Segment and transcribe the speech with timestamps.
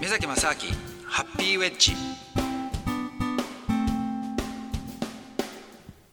[0.00, 0.54] 目崎正明
[1.04, 1.92] ハッピーウェッジ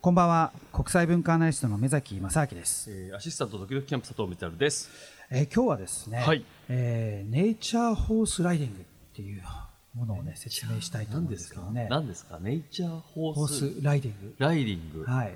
[0.02, 4.90] こんばんは国際文化アナリストの目崎正明です、えー、アシスタントドキドキキャンプ佐藤光です
[5.32, 8.84] えー、今日はですね、はい、えー、ネイチャーホースライディングっ
[9.16, 9.42] ていう
[9.94, 11.88] ものをね説明したいと思うんですけどね。
[11.90, 12.40] 何ですか？
[12.40, 14.36] ネイチャーホースライディング。
[14.38, 15.04] ライディング。
[15.04, 15.34] はい。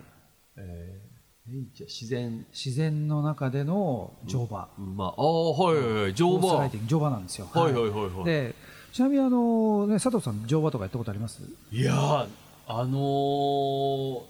[0.57, 1.10] えー
[1.47, 4.69] 自然自然の中での乗馬。
[4.77, 6.53] まあ、ああはいはいはい乗馬。
[6.59, 7.47] ライディング乗馬なんですよ。
[7.51, 8.25] はいはいはいはい。
[8.25, 8.55] で
[8.93, 11.41] ちなみにあのね佐藤さん乗馬とかやったことあります？
[11.71, 12.27] いやあ
[12.67, 14.21] のー、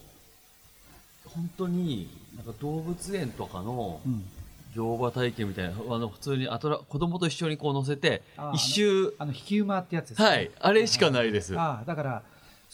[1.28, 4.24] 本当になんか動物園とかの、うん
[4.74, 8.22] 乗馬体験みたいなあの普通にアトラ子供と一緒にこう乗せて
[8.54, 12.24] 一周あの引き馬ってやつですねはいあれしかないです、あだから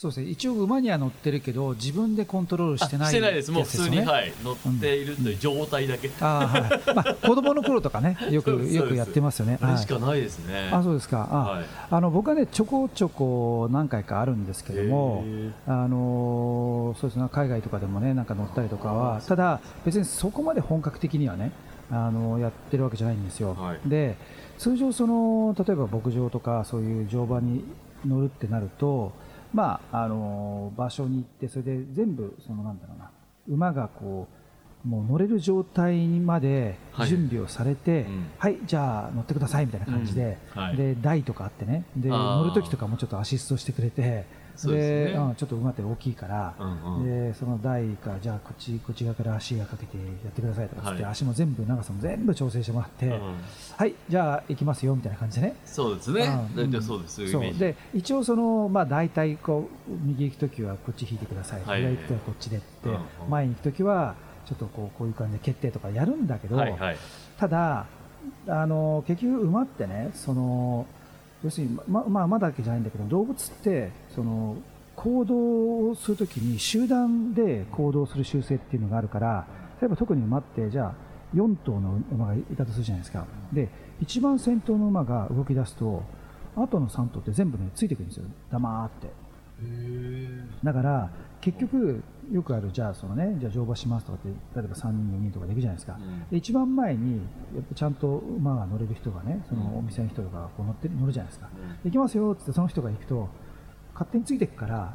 [0.00, 0.30] そうですね。
[0.30, 3.50] 一応馬には乗ってるけど自分でコントロールしてない、してないです。
[3.50, 6.94] もう普通に、はい、乗っているという状態だけ、うん、あはい。
[6.94, 9.58] まあ、子供の頃とかね よくよくやってますよね。
[9.60, 11.28] あれしかないですね、あそうですか。
[11.32, 15.24] あ、はい、あの僕はねちょこちょこ何回かあるんですけども
[15.66, 17.28] あのそうですね。
[17.32, 21.50] 海外とかでもねなんか乗ったりとかはただ別にそこまで本格的にはね
[21.90, 24.16] あのやってるわけじゃないんですよ、はい、で
[24.58, 27.64] 通常その、例えば牧場とかそういう乗馬に
[28.06, 29.12] 乗るってなると、
[29.52, 33.10] まあ、あの場所に行って、それで全部そのなんだろうな
[33.48, 34.28] 馬がこ
[34.84, 40.62] うもう乗れる状態まで準備をされて、はい、うん、はい、じゃあ乗ってくださいみたいな感じで、うん。
[40.62, 41.84] はい、で台とかあってね。
[41.96, 44.24] で乗るときとかもちょっとアシストしてくれて
[44.66, 53.34] で、ね、うん、ちょっと馬って大きいから、うんうん、でその台かじゃあこっちこっち側から足がかけてやってくださいとかって、はい、足も全部長さも全部調整してもらって、うん、
[53.76, 55.56] はいじゃあ行きますよみたいな感じでね。
[55.64, 56.22] そうですね、
[56.56, 57.54] うん、大体そうですそう。
[57.54, 62.66] で一応そのまあ大体こう右行く時はこっち引いてください、はい、左行くとはこっちでって、
[63.28, 64.14] 前に行く時は
[64.46, 66.96] ちょっとこうこういう感じで決定とかやるんだけど、はいはい、
[67.38, 67.86] ただ
[68.46, 70.86] あの結局馬ってねその
[71.42, 74.56] 要するに、ままあ、馬だけじゃないんだけど動物ってその
[74.96, 79.46] 行動をするときに集団で行動する習性っていうのがあるから
[79.80, 80.94] 例えば特に馬ってじゃあ
[81.36, 83.26] 4頭の馬がいたとするじゃないですか。
[83.52, 83.68] で
[84.00, 86.02] 一番先頭の馬が動き出すと
[86.56, 88.24] 後の3頭って全部ねついてくるんですよ。
[88.50, 89.08] 黙って。
[90.64, 91.10] だから
[91.40, 92.02] 結局
[92.32, 97.16] よくあるじゃあそのねじゃあ乗馬しますとかって例えば3人4人とかできるじゃないですか、うん、で一番前に
[97.54, 101.48] やっぱちゃんと馬が乗れる人がねそのお店の人がこう乗って乗るじゃないですか、
[101.84, 103.28] うん、行きますよってその人が行くと
[103.98, 104.94] 勝手についていくから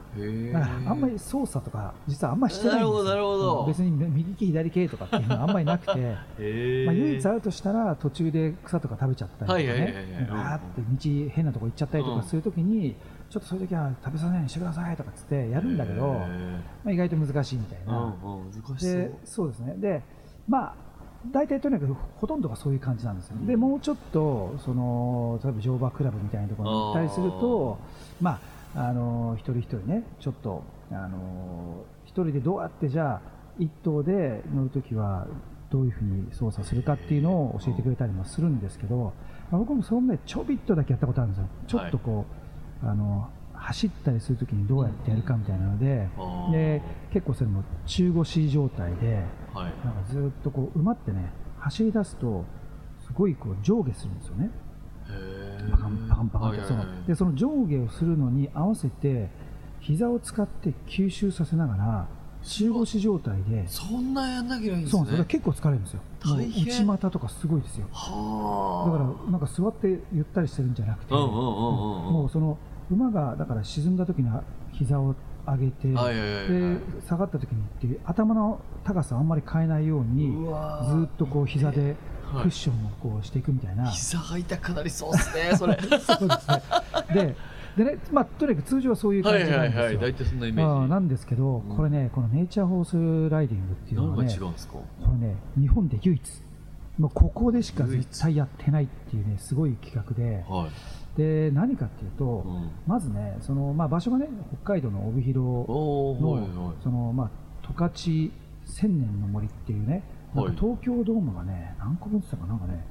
[0.53, 3.65] だからあんまり操作とか実はあんまりしてないんですよ。
[3.67, 12.95] 別に右利き左系とかっていうのはあんまりなくてまあ唯一あるとしたら途中で草とか食べちゃったりとかねバーって道変なとこ行っちゃったりとかするときに、
[13.29, 16.27] ちょっとそういう時は食べさせないようにしてくださいとかっつってやるんだけど、ま
[16.85, 19.11] あ、意外と難しいみたいな、難しそう。
[19.25, 19.75] そうですね。
[19.79, 20.01] で
[20.47, 20.75] まあ
[21.31, 27.77] 大体とにかくほとんどがそういう感じなんですよ、でもうちょっとその例えば乗馬クラブみたいなところに行ったりすると
[28.21, 33.21] まああの一人一人ねちょっとあの一人でどうやってじゃあ
[33.59, 35.27] 一頭で乗るときは
[35.69, 39.13] どういうふうに操作するかっていうのを教えてくれたりもするんですけど、
[39.51, 41.47] まあ、僕もそのねちょびっとだけやったことあるんですよ。
[41.67, 42.25] ちょっとこ
[42.81, 46.81] う、はい、あの走ったりするときにどうやってやるかみたいなのでうん、で
[47.11, 49.23] 結構それも中腰状態で、
[49.53, 52.43] はい、なんかずっとこう馬ってね走り出すと
[53.05, 54.49] すごいこう上下するんですよね。
[55.71, 59.29] パカンパカンパカンとそのでその上下をするのに合わせて
[59.79, 62.07] 膝を使って吸収させながら
[62.43, 66.01] 中腰状態でそんなやんなきゃいけないんですねそう結構疲れるんですよ
[66.67, 72.57] 内股とかすごいですよだからなんか座ってゆったりしてるんじゃなくてもうその
[72.91, 74.29] 馬がだから沈んだ時に
[74.73, 80.31] 膝を上げてで下がった時にっていう頭の高さをあんまり変えないように
[80.89, 81.95] ずっとこう膝で
[82.41, 85.77] クッションをこうしていくみたいな、膝が痛くなりそうですねそれ。
[85.81, 86.63] そうですね。
[87.13, 87.35] で
[87.77, 90.89] でね、まあ、とにかく通常はそういう感じなんですよ、はいはいはい、大体そんなイメージ。
[90.89, 94.53] なんですけど、これねこのネイチャーホースライディングっていうのはねこ
[95.19, 96.21] れね日本で唯一。
[96.99, 104.27] もうここでしか絶対やってないっていうねすごい企画で、はい、で何かっていうと、うん、まずねその、まあ、場所がね
[104.63, 107.29] 北海道の帯広の、はいはい、そのまあ
[107.67, 107.91] 十勝
[108.65, 110.03] 千年の森っていうね
[110.35, 112.85] なんか東京ドームがね、何個分って言ったかなんかね、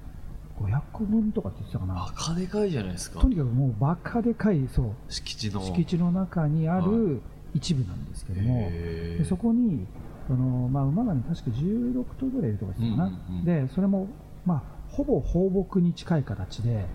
[0.60, 1.94] 500個分とかって言ってたかな。
[1.94, 3.20] バカでかいじゃないですか。
[3.20, 4.90] とにかくもうバカでかい、そう。
[5.08, 5.60] 敷地の。
[5.60, 7.20] 敷地の中にある
[7.54, 9.86] 一部なんですけども、でそこに、
[10.28, 14.08] そのまあ、馬がね、確か16頭ぐらいいるとかですかな、うんうん、で、それも、
[14.46, 16.86] まあ、ほぼ放牧に近い形で、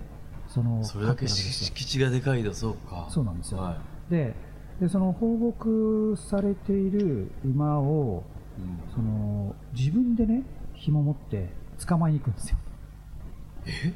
[0.47, 3.07] そのそれだけ敷地がでかいだそうか。
[3.09, 3.77] そうなんですよ、は
[4.09, 4.33] い、で
[4.79, 8.23] でその放牧されている馬を
[8.93, 10.43] その自分でね
[10.73, 11.49] 紐持って
[11.85, 12.57] 捕まえに行くんですよ。
[13.65, 13.93] え？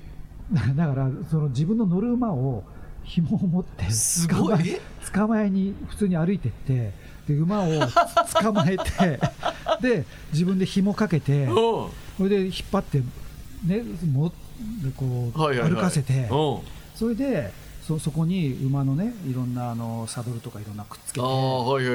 [0.75, 2.63] だからその自分の乗る馬を
[3.04, 4.80] 紐を持ってすごい。
[5.13, 6.94] 捕まえに普通に歩いてって
[7.28, 7.68] で馬を
[8.42, 9.19] 捕まえて
[9.81, 13.02] で自分で紐かけてそれで引っ張って
[13.66, 14.31] ねも
[14.96, 16.28] こう歩かせて
[16.96, 17.52] それで
[17.91, 21.91] そそこに馬のねいろんなあのサドルとかいろんなくっつけて、はいは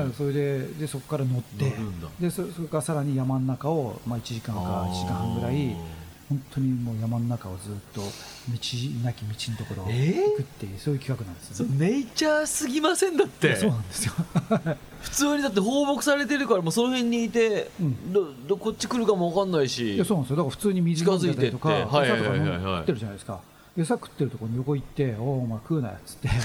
[0.00, 1.72] いはい、それででそこから乗って。
[2.20, 5.76] でそそれからさらに山の中を、まあ、1時間か1時間半ぐらい
[6.28, 8.06] 本当にもう山の中をずっと道
[9.04, 13.56] なき道のところを行くっていう、えー、そういう企画なんですよ、ね、ネイチャーすぎませんだって。
[13.56, 14.12] そうなんですよ。
[15.00, 19.94] 普通にだって放牧されてるからもうその辺にいて、うん、どどこっち来るかも分かんないし。
[19.94, 20.36] いやそうなんですよ。
[20.36, 23.40] だから普通に水飲んでたりとか餌とか食ってるじゃないですか
[23.78, 26.28] 餌食ってるところに横行って「おおお前食うなよ」っつって。
[26.28, 26.44] 食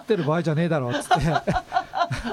[0.00, 1.14] ってる場合じゃねえだろっつって。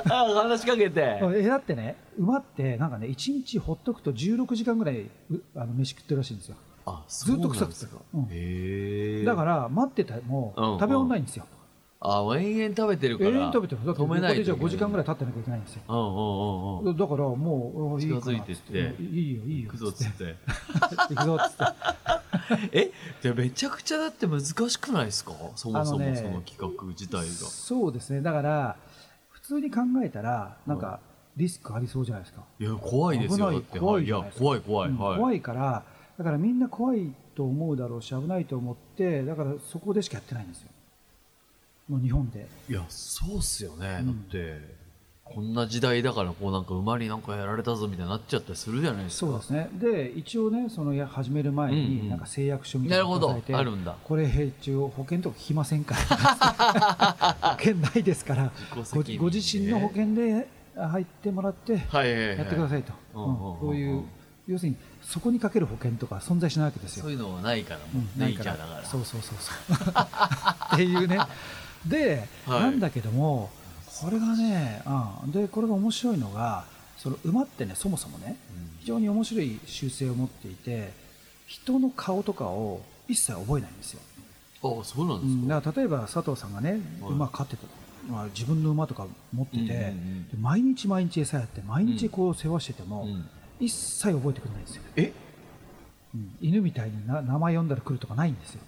[0.08, 1.20] 話しかけて。
[1.36, 5.10] えだってね馬ってなんかね1日ほっとくと16時間ぐらい
[5.56, 6.56] あの飯食ってるらしいんですよ。
[6.86, 11.46] あずっと臭くて、うん、だから待ってても食べ終わんないんですよ、
[12.06, 19.02] あ延々食べてるから延々食べてるだって止めないとじゃ5時間ぐらい経ってなきゃいけないんですよ、うんうんうん、だからもういい近づいてって。
[19.02, 19.72] いいよいいよ。
[19.72, 20.36] 行くぞっつって。
[21.10, 21.64] 行くぞっつって。
[22.78, 22.92] え
[23.22, 25.32] でめちゃくちゃだって難しくないですか？
[25.56, 28.22] そもそもその企画自体が、そうですね。
[28.22, 28.76] だから
[29.30, 31.00] 普通に考えたらなんか
[31.38, 32.44] リスクありそうじゃないですか。
[32.60, 33.64] いや怖いですよ。
[33.80, 35.84] 怖いいや怖い怖い、うんはい、怖いから
[36.18, 40.70] だからみんな怖いと思うだろうし危ないと思ってだからそこでしかやってないんですよ
[41.88, 42.48] もう日本で。
[42.70, 44.84] いやそうっすよね、うん、だって
[45.26, 49.32] こんな時代だからこうなんか馬になんかやられたぞみたいになっちゃったりするじゃないですか。
[49.32, 49.70] そうですね。
[49.74, 53.96] で一応ねそのや始める前になんか誓約書みたいなのがて、あるんだ。
[54.04, 57.38] これ一応保険とか聞きませんから。
[57.56, 58.52] 保険ないですから。
[58.76, 61.82] ごご自身の保険で入ってもらってやっ
[62.50, 62.94] てくださいと。
[63.14, 64.04] そういう
[64.46, 67.04] 要するにそこにかける保険とか存在しないわけですよ。
[67.04, 67.86] そういうのはないからも
[68.16, 68.84] う、ないから。
[68.84, 69.94] そうそうそうそう。
[70.76, 71.18] っていうね
[71.88, 73.50] で、はい、なんだけども
[74.02, 74.82] これがね、
[75.26, 76.66] うん、でこれが面白いのが
[76.98, 78.38] その馬ってねそもそもね、
[78.80, 80.92] 非常に面白い習性を持っていて
[81.48, 84.02] 人の顔とかを一切覚えないんですよ。
[84.64, 87.68] あそうなんですか,、だから例えば佐藤さんがね、馬飼ってた
[88.10, 89.74] まあ、自分の馬とか持ってて、うんうん
[90.34, 94.84] うん、毎日毎日餌やって毎日こう世話してても、うん、一切覚えてくれないんですよ。
[94.98, 95.14] え、
[96.14, 98.62] うん、犬みたいにな名前呼んだら来るとかないんですよ。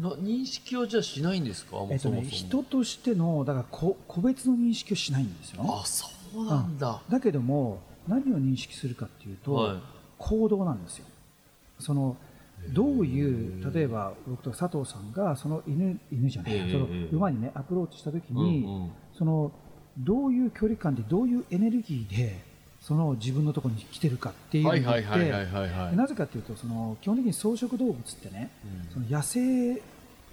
[0.00, 9.76] な認識はじゃあしないんですか、えっとね、人としてのだから個個別の認識をしないんですよ、ね、あそうなんだ、うん、だけども何を認識するかっていうと、はい、
[10.18, 11.04] 行動なんですよ。
[11.78, 12.16] その
[12.70, 19.52] どういう例えば僕と佐藤さんがその犬犬じゃない、その馬にねアプローチした時に、うんうん、その
[19.96, 22.47] どういう距離感でどういうエネルギーで
[22.80, 29.74] その自分のところに来てるかっていうのってなぜかというとその基本的に草食動物ってね、うん、その野生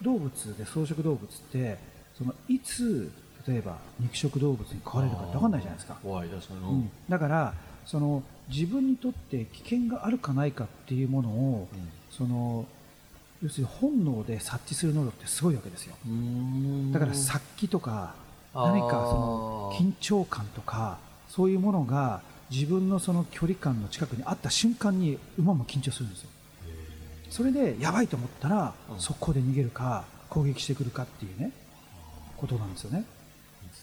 [0.02, 1.78] 動物で草食動物って
[2.18, 3.12] そのいつ
[3.48, 5.98] 例えば肉食動物に飼われるかって分かんないじゃないですか。
[6.02, 7.54] 怖い確かに、うん、だから
[7.86, 12.66] その自分にとって危険があるかないかっていうものを、うん、その
[13.44, 15.96] 要するに本能で察知する能力ってすごいわけですよ。
[16.92, 18.16] だから殺気とか
[18.54, 20.98] 何かその緊張感とか
[21.28, 22.22] そういうものが
[22.52, 26.30] 自分のその距離感の近くにあった瞬間に馬も緊張するんですよ。
[27.30, 31.52] それでやばいと思ったら速攻で逃げるか攻撃してくるかっていうね
[32.38, 33.06] ことなんですよね。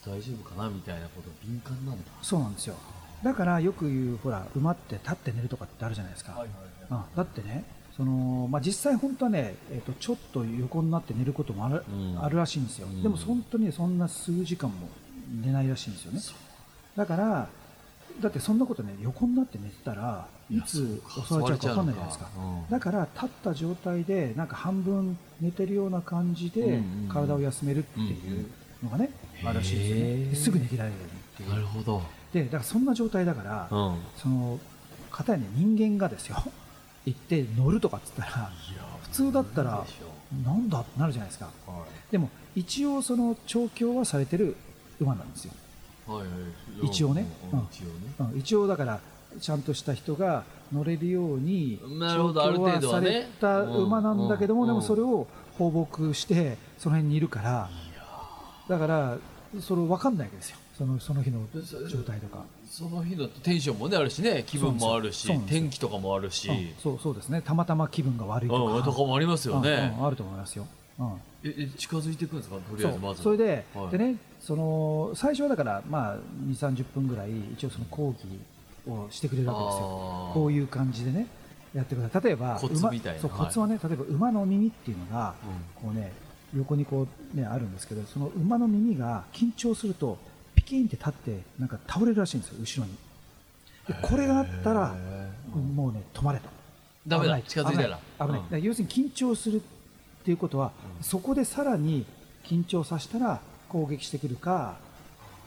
[0.06, 2.10] 大丈夫かなみたいなこと敏感なんだ。
[2.22, 2.76] そうなんですよ。
[3.22, 6.48] だからよく言うほら馬って立って寝るとかってあるじゃないですか、はいはい
[6.92, 7.64] はい、うん、だってね
[7.96, 14.88] そのまあ、実際本当はね、えーと、ちょっと横になって寝ることもあるうん、あるらしいんですよ、うん、でも本当にそんな数時間も
[15.44, 16.20] 寝ないらしいんですよね。
[16.96, 17.48] だから
[18.20, 28.46] だってそんなことね横になって寝てたらいつ襲われちゃうか分かんないじゃないですか、うん、だから立った状態でなんか半分寝てるような感じで体を休めるっていう
[28.82, 30.34] のがね、うんうん、あるらしいですよね。
[30.34, 31.50] すぐ逃げられるようにっていう。
[31.50, 32.02] なるほど。
[32.32, 34.58] でだからそんな状態だから、うん、その
[35.10, 36.36] 方に人間がですよ
[37.04, 38.50] 行って乗るとかっつったら
[39.02, 39.84] 普通だったら
[40.44, 44.56] なんだってなるじゃないですか、はい、でも一応その調教はされてる
[45.00, 45.52] 馬なんですよ
[46.06, 46.24] はいは
[46.82, 49.00] い、一応ね、うん、一応だから
[49.40, 55.26] ちゃんとした人が乗れるように調教はされた馬なんだけども、でもそれを
[55.58, 57.70] 放牧してその辺にいるから。
[58.68, 59.18] だから
[59.60, 60.56] それ分かんないわけですよ。
[60.78, 61.40] そのその日の
[61.88, 62.44] 状態とか。
[62.70, 64.44] その日のテンションもねあるしね。
[64.46, 67.42] 気分もあるし天気とかもあるし、うん、そうそうですね。
[67.42, 70.66] たまたま気分が悪いとか,、とかもありますよね、あると思いますよ、
[70.98, 72.56] うん、え近づいていくんですか？
[72.56, 73.22] とりあえずまず。
[73.22, 78.26] それではい、でねその最初はだからまあ2 3 0分ぐらい一応その講義
[78.90, 80.30] をしてくれるわけですよ。
[80.34, 81.28] こういう感じでね
[81.72, 82.22] やってください。
[82.24, 83.20] 例えばコツみたいな。
[83.20, 85.34] そうコツはね、例えば馬の耳っていうのが、
[85.76, 86.12] こうね
[86.56, 90.18] 横にこうねあるんですけどその馬の耳が緊張すると
[90.56, 92.96] ピキンって立ってなんか倒れるらしいんですよ後ろに。
[93.86, 94.94] でこれがあったら
[95.54, 96.48] もうね止まれと。
[97.06, 97.40] ダメだ。
[97.42, 97.98] 近づいたら。
[98.18, 98.42] 危ない。
[98.42, 99.60] 危ない、要するに緊張するっ
[100.24, 102.04] ていうことは、そこでさらに
[102.44, 103.40] 緊張させたら
[103.72, 104.76] 攻撃してくるか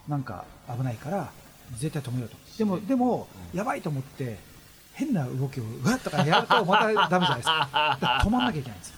[0.08, 1.32] なんか危ないから
[1.78, 2.38] 絶対止めようと。
[2.58, 4.38] でもでも、やばいと思って
[4.94, 8.00] 変な動きをうわっとかやるとまたダメじゃないですか。
[8.24, 8.96] 止まんなきゃいけないんですよ。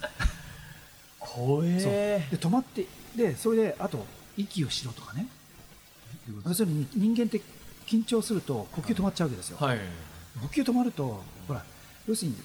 [1.19, 4.05] 怖えで止まってでそれであと
[4.37, 5.27] 息をしろとかね。
[6.45, 7.41] 要するに人間って
[7.85, 9.79] 緊張すると呼吸止まっちゃうわけですよ、はい、
[10.41, 11.63] 呼吸止まるとほら
[12.07, 12.37] 要するに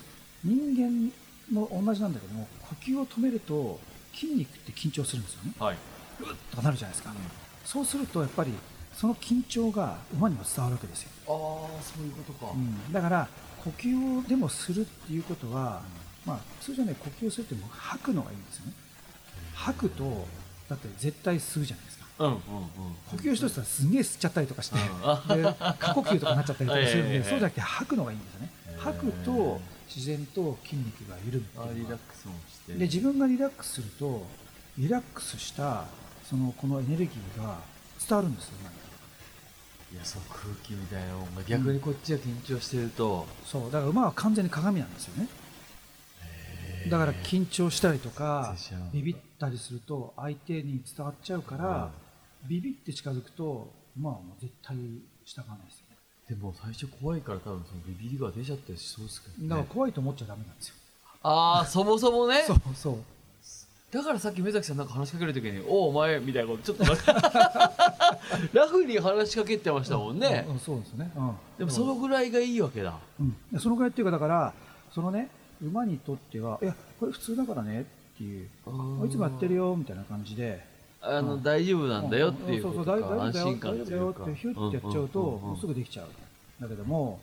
[0.45, 1.13] 人
[1.51, 3.81] 間も同じなんだけども呼吸を止めると
[4.15, 5.77] 筋肉って緊張するんですよね、はい、
[6.21, 7.17] うっとかなるじゃないですか、うん、
[7.65, 8.53] そうするとやっぱり
[8.95, 11.11] その緊張が馬にも伝わるわけですよ。
[11.27, 13.29] ああそういうことか、うん、だから
[13.65, 15.83] 呼吸をでもするっていうことは、
[16.27, 18.73] うん、まあ通常ね呼吸するっても吐くのがいいんですよね。
[19.55, 20.27] 吐くと
[20.69, 22.41] だって絶対吸うじゃないですか、うんうんうん、
[23.11, 28.51] 呼吸一つはすげえ吸っちゃったりとかして、うん、で過呼吸とかなっちゃったりとかするんでそうじゃなくて吐くのがいいんですよね。
[28.79, 29.61] 吐くと
[29.95, 32.73] 自然と筋肉が緩むリラックスもして。
[32.75, 34.27] で自分がリラックスすると
[34.79, 35.85] リラックスした
[36.25, 37.59] そのこのエネルギーが
[38.09, 38.53] 伝わるんですよ
[39.93, 43.71] いやその空気みたいなのが逆にこっちが緊張してると、うん、そう。
[43.71, 45.29] だから馬は完全に鏡なんですよね。
[46.89, 48.57] だから緊張したりとか
[48.93, 51.91] ビビったりすると相手に伝わっちゃうから、
[52.43, 54.75] うん、ビビって近づくと馬はもう絶対
[55.25, 55.97] 従わないですよね。
[56.29, 60.75] でも最初怖いから多分そのビビりが出ちゃったりしそうですけど、ね、だから怖いと思っちゃダメなんですよ。
[61.23, 62.45] ああそもそもね。
[62.49, 62.99] そうそう
[63.93, 66.85] だからさっき目崎さんなんか話しかけるときに「おおお前」みたいなことちょっと
[68.55, 74.55] ラフに話しかけてましたもんね、うん、そうですね、うん、でもそのぐらいがいいわけだ、うん、そのぐらいっていうかだから
[74.95, 75.29] そのね
[75.63, 77.85] 馬にとってはいやこれ普通だからねっ
[78.17, 78.49] ていう
[79.07, 80.65] いつもやってるよみたいな感じで
[81.03, 86.07] あの、うん、大丈夫なんだよっていうことか、そうそう安心感大丈夫だよってヒュッてやっちゃうと、もうすぐできちゃう
[86.63, 87.19] だけども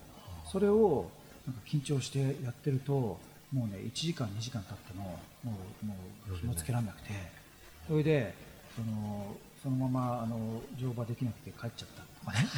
[0.52, 1.10] それを
[1.46, 3.18] なんか緊張してやってると
[3.52, 5.94] もうね1時間2時間経ってももうも
[6.28, 7.08] う気もつけられなくて
[7.88, 8.34] それで
[8.76, 12.48] そのそのままあの乗馬できなくて帰っちゃったとかね。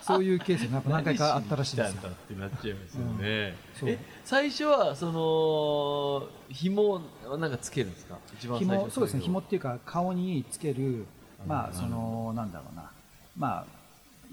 [0.02, 2.10] そういうケースが何回かあったらしいですよ。
[2.10, 3.54] ってなっちゃいますよね。
[3.82, 7.00] うん、え最初はその紐
[7.38, 8.18] なんかつけるんですか？
[8.34, 9.20] 一番紐そうですね。
[9.20, 11.06] 紐っていうか顔につける
[11.46, 12.90] まあそのなんだろうな。
[13.36, 13.66] まあ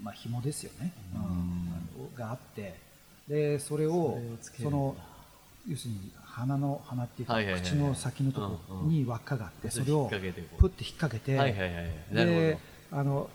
[0.00, 2.78] まあ紐ですよね、うん、があって。
[3.28, 4.96] でそれをその
[5.68, 11.36] 要するに鼻の鼻っていうか、口の先のところに輪っかがあって、それをプッて引っ掛けて、
[12.12, 12.58] で
[12.90, 13.28] あの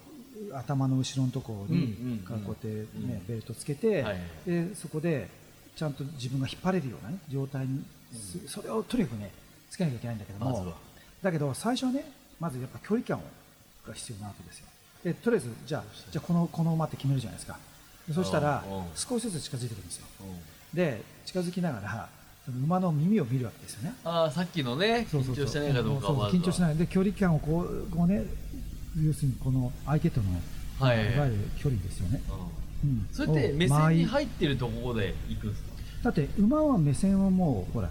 [0.53, 2.67] 頭の後ろのところにこうやって、
[3.00, 4.05] ねベルトつけて、
[4.46, 5.29] でそこで
[5.75, 7.84] ちゃんと自分が引っ張れるような、ね、状態に、
[8.48, 9.31] それをとにかくね
[9.69, 10.74] つけなきゃいけないんだけども、
[11.22, 13.19] だけど最初はねまずやっぱ距離感
[13.88, 14.67] が必要なわけですよ。
[15.03, 17.57] でとりあえずじゃあじゃこのこの馬って決めるじゃないですか。
[18.13, 18.63] そしたら
[18.96, 20.05] 少しずつ近づいてくるんですよ。
[20.74, 22.10] で近づきながら
[22.63, 23.94] 馬の耳を見るわけですよね。
[24.04, 26.32] ああ、さっきのね、緊張してないかどうかは。
[26.32, 26.75] 緊張してない。
[26.75, 28.25] で距離感をこうこうね、
[29.01, 30.27] 要するにこの相手との、
[30.80, 32.22] はい、いわゆる距離ですよね。
[32.84, 35.70] うん、それって目線に入ってるところで行くんですか？
[36.04, 37.89] だって馬は目線はもうほら。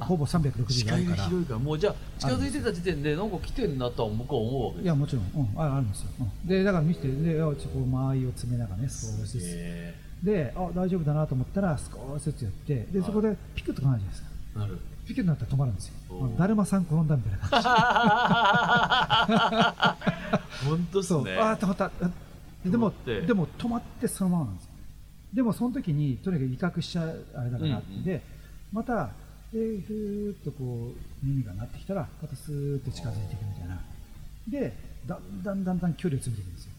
[0.00, 1.24] ほぼ360度あるから。
[1.26, 14.28] 広いからもうじゃあ近づいてた時点でなんか来てるなとは僕は思うわけいやもちろん、うん、あるんですよ、うん、でだから見てでちょっと間合いを詰めながらね少しずつであ大丈夫だなと思ったら少しずつやってでそこでピクッとかないじゃないですか。
[14.60, 14.78] なる。
[15.06, 15.94] ピクッとなったら止まるんですよ。
[16.38, 17.38] だるまさん転んだみたいな。
[17.48, 17.62] 感
[20.62, 21.24] じ本当そう。
[21.24, 21.90] ねあ止まった。
[22.64, 24.70] でもでも止まってそのままなんですよ。
[25.34, 28.20] でもその時にとにかく威嚇しちゃうあれだからって、うんうん、で
[28.72, 29.10] また
[29.52, 33.80] でふーっとこう耳が鳴ってきたらまたスーッと近づいていくみたいな。
[34.48, 34.74] で
[35.06, 36.72] だんだんだんだん距離を詰めていくんですよ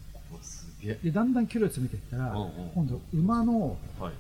[0.82, 3.78] でだんだん距離を詰めていったら、うんうん、今度馬の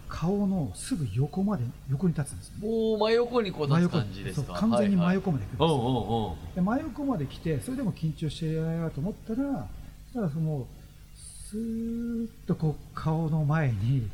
[0.07, 4.53] 顔のすぐ横まで横に立つんですよ、もう真横にこう立つ感じですか？
[4.53, 9.67] 完全に真横まで来るんですよ、で真横まで来てそれでも緊張してやらないと思ったら
[10.07, 10.67] そしたらその
[11.15, 14.07] スーッとこう顔の前に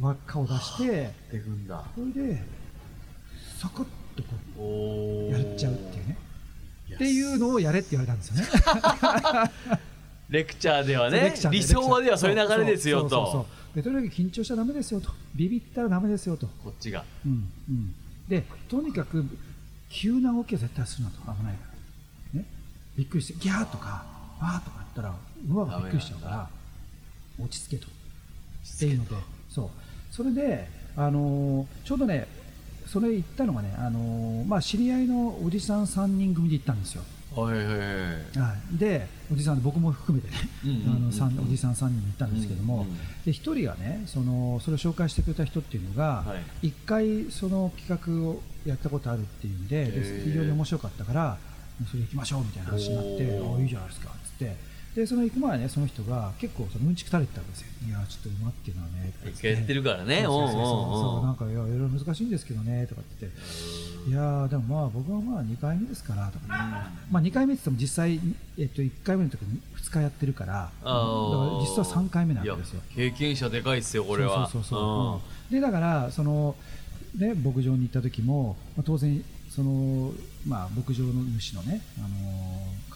[0.00, 2.42] 輪っかを出してそれで
[3.58, 3.84] サクッ
[4.16, 4.22] と
[4.56, 6.16] こうやっちゃうっていうね。
[6.94, 8.42] っていうのをやれって言われたんですよね
[10.32, 13.46] レクチャーではね理想はではそういう流れですよと。
[13.74, 15.10] でとにかく緊張しちゃだめですよと。
[15.34, 17.94] ビビったらだめですよとこっちが、うんうん、
[18.28, 19.24] でとにかく
[19.90, 21.66] 急な動きは絶対するなと危ないか
[22.34, 22.46] ら、ね、
[22.96, 24.04] びっくりしてギャーとか
[24.40, 25.14] わーとか言ったら
[25.46, 26.48] 馬がびっくりしちゃうから
[27.38, 27.88] 落ち着けと。
[27.88, 29.16] っていうので
[29.50, 29.68] そう。
[30.10, 32.26] それであのちょうどね
[32.86, 37.02] それ行ったのがね、あのまあ、知り合いのおじさん3人組で行ったんですよ。
[37.34, 42.86] はいはいはい、はい、でおじさん僕も含めてね、あのおじさん3人で行ったんですけども、
[43.24, 51.38] で1人がねそのそれを紹介してくれた人っていうのが、はい、1回その企画をやったことあるっていうんでで非常に面白かったから
[51.90, 54.71] それ行きましょうみたいな話になって「おいいじゃないですか」っつって。
[54.94, 57.68] でその行く前ねその人が結構そのうんちく垂れてたんですよ。
[57.88, 60.22] いやちょっと馬っていうのはね一回やってるからね。
[60.24, 66.46] そうそうそうなんかいろいろ難しいんですけどねとかって言っていやでもまあ僕はまあ2回目ですからとか、
[67.10, 68.20] まあ2回目って言っても実際、
[68.58, 70.52] えっと、1回目の時に2日やってるから。
[70.52, 70.94] だから
[71.62, 72.82] 実は3回目なんですよ。
[72.94, 74.46] 経験者でかいっすよこれは。
[74.48, 75.20] そうそうそ
[75.50, 76.54] う、でだからその
[77.16, 80.12] ね牧場に行った時も、まあ、当然その
[80.46, 82.08] まあ牧場の主のねあの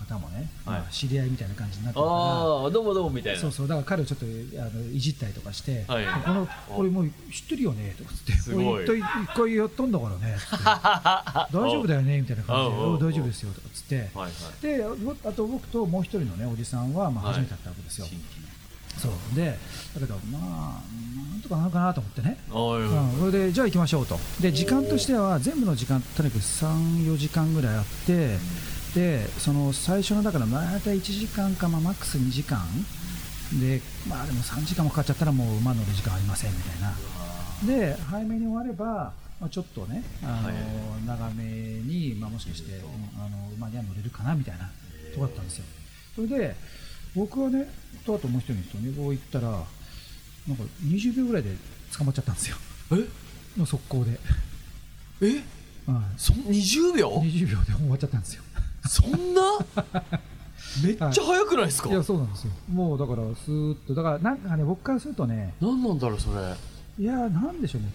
[0.08, 3.40] 方もね、はい、まあ、知り合いみたいな感じになってるからああどうもどうもみたいな。
[3.40, 8.84] そうそうだから彼をちょっとあのいじったりとかして、はい、このこれもう知ってるよねとかつってすごい。
[8.84, 9.02] 一
[9.34, 10.36] 回やったんだからね
[11.52, 14.84] 大丈夫だよねみたいな感じで大丈夫ですよとかつって、はいはい、で
[15.24, 18.06] あと僕ともう一人のねおじさんはまあ初めてだったわけですよ、
[18.98, 19.12] そう。
[19.34, 19.58] で
[19.94, 20.82] だけどまあ
[21.32, 24.18] なんとかなるかなと思ってね、うん、それでじゃあ行きましょうと。
[24.40, 28.38] で時間としては全部の時間とにかく34時間ぐらいあって、
[28.96, 32.66] でその最初のだから大体1時間か、まあ、マックス2時間。
[33.60, 36.94] でまあでも3時間もかかっちゃったらもう馬乗る時間ありませんみたいな。
[37.66, 40.54] で早めに終われば、まあ、ちょっとねあの、はい、
[41.06, 42.80] 長めに、まあ、もしかして
[43.18, 44.64] あの馬には乗れるかなみたいな
[45.12, 45.64] とこだったんですよ。
[46.14, 46.56] それで
[47.14, 47.68] 僕はね
[48.06, 49.56] とあともう一人の人にこう行ったらな
[50.54, 51.50] んか20秒ぐらいで
[51.96, 52.56] 捕まっちゃったんですよ。
[52.92, 53.60] え？
[53.60, 54.18] の速攻で。
[55.20, 55.26] え、
[55.90, 58.42] はい、そ20秒 ?20 秒で終わっちゃったんですよ
[58.86, 59.42] そんな？
[60.84, 62.52] めっちゃ早くないですか、い、やそうなんですよ。
[62.72, 66.54] もうだからスーッとだからなんかね僕からするとね何なんだろうそれ？
[66.98, 67.92] いやなんでしょうね。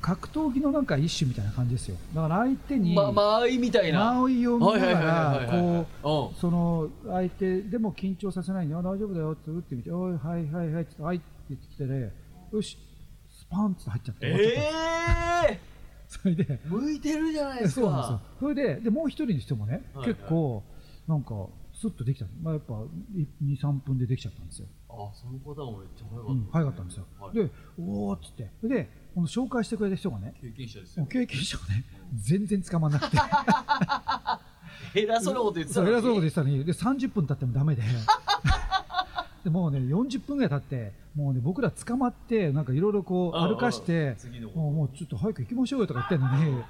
[0.00, 1.96] 格闘技のなんか一種みたいな感じですよ。
[2.14, 4.12] だから相手に、ま、間合いみたいな。
[4.12, 12.12] 間合いを見ながらこうその相手でも緊張させないで大丈夫だよって打ってみておいはいはいはいってはいって言ってきてね
[12.52, 12.76] よし
[13.30, 15.73] スパンって入っちゃってええー
[16.22, 16.60] それで。
[16.66, 17.80] 向いてるじゃないですか。
[17.80, 18.20] そうなんですよ。
[18.40, 20.62] それででもう一人にしてもね、はいはい、結構
[21.08, 22.74] なんかスッとできた、まあ、やっぱ
[23.44, 24.68] 23分でできちゃったんですよ。
[24.88, 28.50] あその方もめっちゃ早かった、うん、早かったんですよ、はい、でおおっつって。
[28.62, 31.06] でこの紹介してくれた人がね経験者ですよ。
[31.06, 33.16] 経験者がね全然捕まらなくて。
[34.94, 35.92] 偉そうなこと言ってたのに。
[35.94, 36.64] 偉そうなこと言ってたのに。
[36.64, 37.82] で30分経ってもダメで。
[39.44, 44.16] でもうね40分ぐらい経ってもうね僕ら捕まってなんかいろいろこう歩かして
[44.56, 46.62] もうもうちょっと早く行きましょうよとか言ってんのに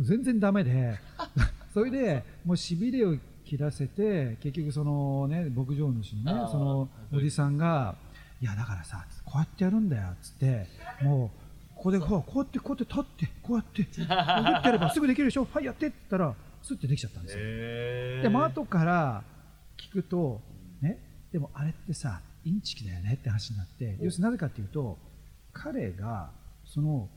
[0.00, 0.98] 全然ダメで
[1.74, 7.94] それでもうしびれを切らせて結局そのね牧場主のねそのおじさんが
[8.40, 10.66] いやだからさこうやってやるんだよっつって
[11.02, 11.30] もう
[11.76, 15.46] ここでこうやってこうやって立ってこうやってこうやってやればすぐできるでしょ？
[15.52, 18.22] はいやってって言ったらスッてできちゃったんですよ。
[18.22, 19.22] でも後から
[19.76, 20.40] 聞くと
[20.80, 20.98] ね？
[21.32, 24.98] でもあれってさインチキだよねって話になって要するになぜかっていうと
[25.52, 26.30] 彼が
[26.64, 27.08] その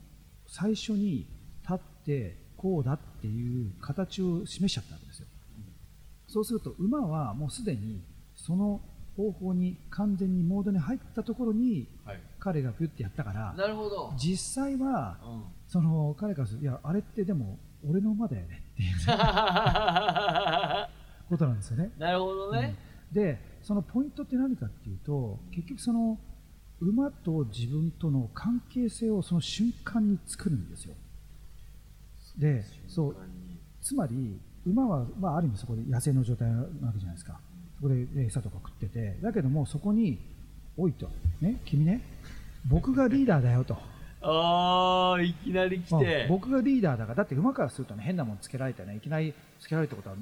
[0.47, 1.25] 最初に
[1.61, 5.27] 立ってこうだっていう形を示しちゃったわけですよ。
[6.27, 8.01] そうすると馬はもうすでに
[8.35, 8.81] その
[9.15, 11.87] 方法に完全にモードに入ったところに
[12.39, 14.11] 彼がピュッてやったから、なるほど。
[14.17, 15.17] 実際は、
[15.67, 18.95] その彼からするといやあれってでも俺の馬だよねっていう
[21.29, 21.91] ことなんですよね。
[21.97, 22.75] なるほどね、
[23.09, 26.17] うん、でそのポイントって何かっていうと結局その
[26.81, 30.93] 馬と自分との関係性をその瞬間に作るんですよ。
[32.37, 33.15] でそう
[33.81, 37.39] つまり馬は、まあ、ある意味そこで野生の状態なわけじゃないですか。
[37.77, 39.17] そこで餌とか食ってて。
[39.21, 40.19] だけどもそこに
[40.77, 41.09] 「おいと」
[41.41, 42.01] ね君ね
[42.67, 43.77] 僕がリーダーだよと。
[44.25, 50.15] ああいきなり来て、僕がリーダーだからだって馬からするとね変なもんつけられてねいきなりつけられたことは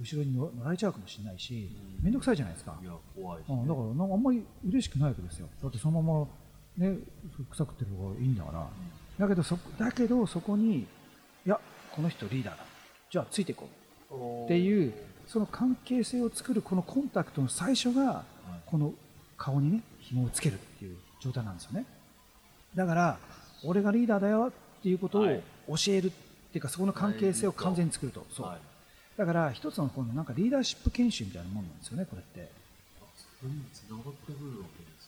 [0.00, 1.70] 後ろに乗られちゃうかもしれないし
[2.02, 2.76] 面倒、くさいじゃないですか。
[2.82, 5.48] いや怖い、ね、うん、だからなんかあんまり嬉しくないわけですよ。
[5.62, 6.26] だってそのまま
[6.76, 6.96] ね
[7.50, 8.68] 臭くってる方がいいんだから、
[9.26, 10.86] だけどそだけどそこにい
[11.46, 11.60] や
[11.92, 12.64] この人リーダーだ。
[13.10, 13.68] じゃあついていこ
[14.10, 14.44] う。
[14.44, 14.92] っていう
[15.26, 18.24] その関係性を作るこのコンタクトの最初が
[18.66, 18.92] この
[19.38, 21.86] 顔にね紐をつけるっていう状態なんですよね。
[22.74, 23.18] だから
[23.64, 26.10] 俺がリーダーだよっていうことを教えるっ
[26.52, 28.58] ていうかそこの関係性を完全に作ると、そう。
[29.16, 32.50] だから一つのこのなんかリーダーシップ研修みたいなもんなんですよねこれって。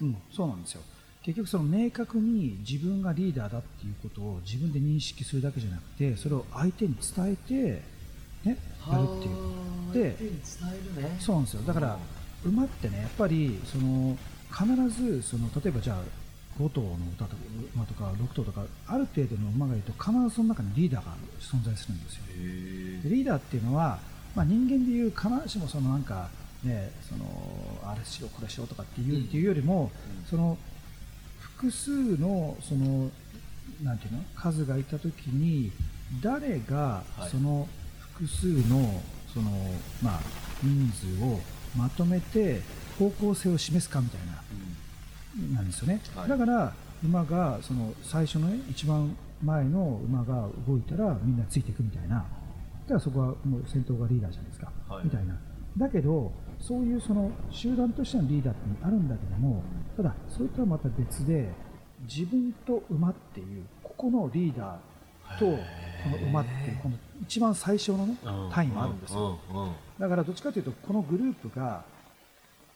[0.00, 0.82] うん、そうなんですよ。
[1.22, 7.82] 結局その明確に自分がリーダーだっていうことを自分で認識するだけじゃなくてそれを相手に伝えて、
[8.44, 8.58] ね、
[8.90, 10.16] やるっていう。
[10.16, 10.16] で
[11.18, 11.62] そうなんですよ。
[11.62, 11.98] だから
[12.44, 14.16] 馬ってねやっぱりその
[14.52, 16.02] 必ずその例えばじゃあ
[16.58, 17.42] 5頭の歌とか
[17.74, 22.22] 馬とか6頭とかある程度の馬がいると必ずその中にリーダーが存在するんですよ。
[23.04, 23.98] リーダーっていうのは、
[24.34, 26.28] まあ、人間でいう必ずしもそのなんか
[26.62, 27.24] ねその
[27.84, 29.90] あれしろこれしろとかっていう,、っていうよりも、
[30.28, 30.56] その
[31.40, 33.10] 複数のその
[33.82, 35.72] なんていうの数がいたときに
[36.22, 37.68] 誰がその
[38.14, 39.50] 複数のその、
[40.02, 40.20] まあ、
[40.62, 41.40] 人数を
[41.76, 42.60] まとめて
[42.98, 44.34] 方向性を示すかみたいな、
[45.54, 46.72] なんですよね、はい、だから
[47.04, 52.24] 馬がその最初の、ね、一番前の馬が動いたらみんなついていくみたいな。
[52.84, 55.36] だからそこはもう先頭がリーダーじゃないですか、はい、みたいな。
[55.76, 59.62] だけどそういうその集団としてのリーダーってあるんだけども
[59.96, 61.50] ただそれとはまた別で
[62.08, 65.52] 自分と馬っていうここのリーダーとこ
[66.10, 68.16] の馬っていうこの一番最小の、ね、
[68.52, 69.38] 単位もあるんですよ。
[69.98, 71.84] だからどっちかというとこのグループが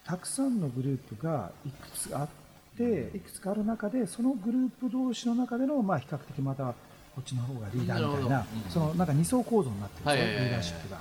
[0.05, 2.48] たくさんのグループがいくつあって
[2.85, 6.75] いくつかある中でそのグループ同士の中での、まあ、比較的またこ
[7.21, 11.01] っちの方がリーダーみたいな、そのなんか二層構造になってるんですよ、リーダーシップが。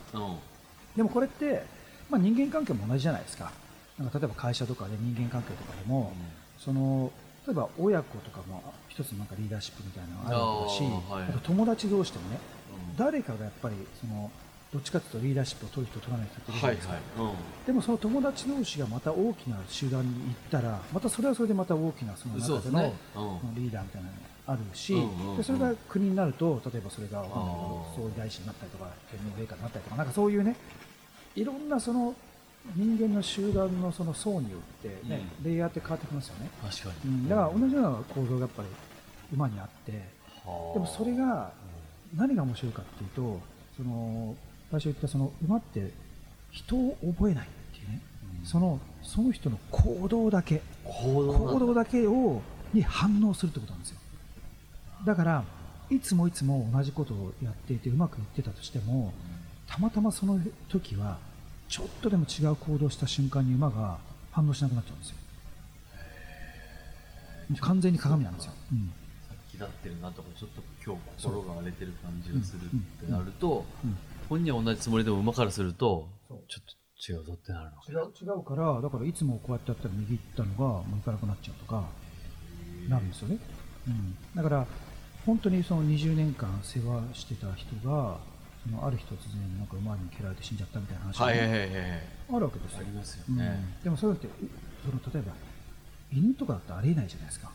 [0.96, 1.64] でもこれって、
[2.10, 3.52] まあ、人間関係も同じじゃないですか。
[4.00, 6.14] なんか例えば会社とかで人間関係とかでも、
[6.58, 7.12] その
[7.46, 10.82] 例えば親子とかも一つなんかリーダーシップみたいなのがあるだし、
[11.32, 12.40] はい、友達同士でもね、
[12.92, 14.32] うん、誰かがやっぱりその
[14.74, 17.32] どっちかというとリーダーシップを取る人取らない人っているじゃないですか、はいはい。
[17.32, 22.94] うん、でもその友達同士がまた大きな集団に行ったらまたそれはそれでまた大きなその中での、ね。
[23.16, 24.96] うん、リーダーみたいなのがあるし、
[25.38, 27.24] でそれが国になると例えばそれが
[27.96, 30.56] 総理大臣になったりとか天皇陛下になったりとかなんかそういうね
[31.36, 32.16] いろんなその
[32.76, 36.50] 人間の集団のその層によってね、うん、レイヤーって変わってきますよね。
[36.62, 38.68] 確かに、うん、だから同じような構造がやっぱり
[39.34, 40.00] 馬にあってで
[40.46, 41.52] もそれが
[42.16, 43.42] 何が面白いかっていうと
[43.76, 44.36] その
[44.72, 45.92] 最初言ったその馬って
[46.52, 48.02] 人を覚えないっていうね、
[48.42, 50.62] うん、そのその人の行動だけ。
[50.84, 52.42] 行動だけを
[52.74, 53.98] に反応するってことなんですよ。
[55.06, 55.44] だから
[55.90, 59.14] いつもいつも同じことをやっていてうまくいってたとしても
[59.68, 61.18] たまたまその時は
[61.70, 63.98] ちょっとでも違う行動した瞬間に馬が
[64.32, 65.16] 反応しなくなっちゃうんですよ。
[67.62, 68.92] 完全に鏡なんですよ、うん、
[69.30, 73.66] さっきだってるなとかちょっと今日心が荒れてる感じがするってなると、
[74.30, 76.08] 本人は同じつもりでも馬からすると
[76.48, 81.86] ちょっと違うぞってなるの違う違うからだからいつもこうやってやったら右行ったのがもう行かなくなっちゃうとか
[82.90, 83.38] なるんですよね、
[83.88, 84.66] うん、だから
[85.26, 88.18] 本当にその20年間世話してた人が
[88.64, 91.70] そのある日突然なんか馬に蹴られて死んじゃったみたいな話が、はいはいはい、
[92.34, 92.80] あるわけですよ。
[92.80, 93.66] ありますよね。
[93.80, 94.28] うん、でもそれって
[94.84, 95.34] その例えば
[96.12, 97.52] 犬とかだとありえないじゃないですか。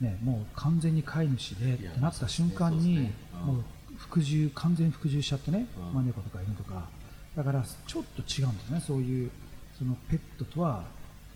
[0.00, 3.12] ね、もう完全に飼い主でってなった瞬間に、
[3.44, 3.64] もう
[3.98, 6.88] 服従完全に服従しちゃってね、うん、猫とか犬とか。
[7.36, 8.82] だからちょっと違うんですね。
[8.86, 9.30] そういう
[9.78, 10.84] そのペットとは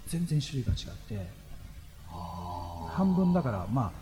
[0.06, 1.26] 全然種類が違って。
[2.88, 3.92] 半分だからま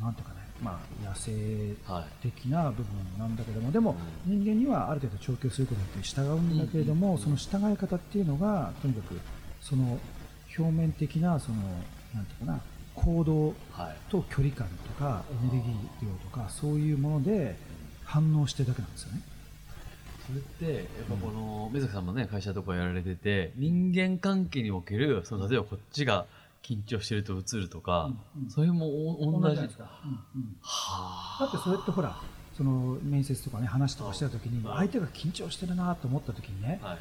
[0.00, 0.40] あなんていうかね。
[0.62, 1.74] まあ、野生
[2.20, 2.86] 的な部分
[3.18, 9.18] なんだけども、はい、でも人間にはある程度調教することによって従うんだけれども、うん、その従い方っていうのがとにかく
[9.62, 9.98] その
[10.58, 11.56] 表面的なその
[12.14, 12.60] なんていうかな。
[12.94, 13.54] 行動
[14.10, 17.56] と距離感とかエネルギー量とかそういうもので
[18.10, 19.22] 反応してるだけなんですよね。
[20.26, 26.26] それってやっぱこの、目崎さんもね会社とかやられてて人間関係におけるその例えばこっちが
[26.62, 28.86] 緊張してると映るとか、うんうん、それも
[29.20, 32.16] 同じですか、うんうん、はだってそれってほら
[32.56, 36.98] その面接とかね話とかしてた時に相手が緊張してるなと思った時にね、はい、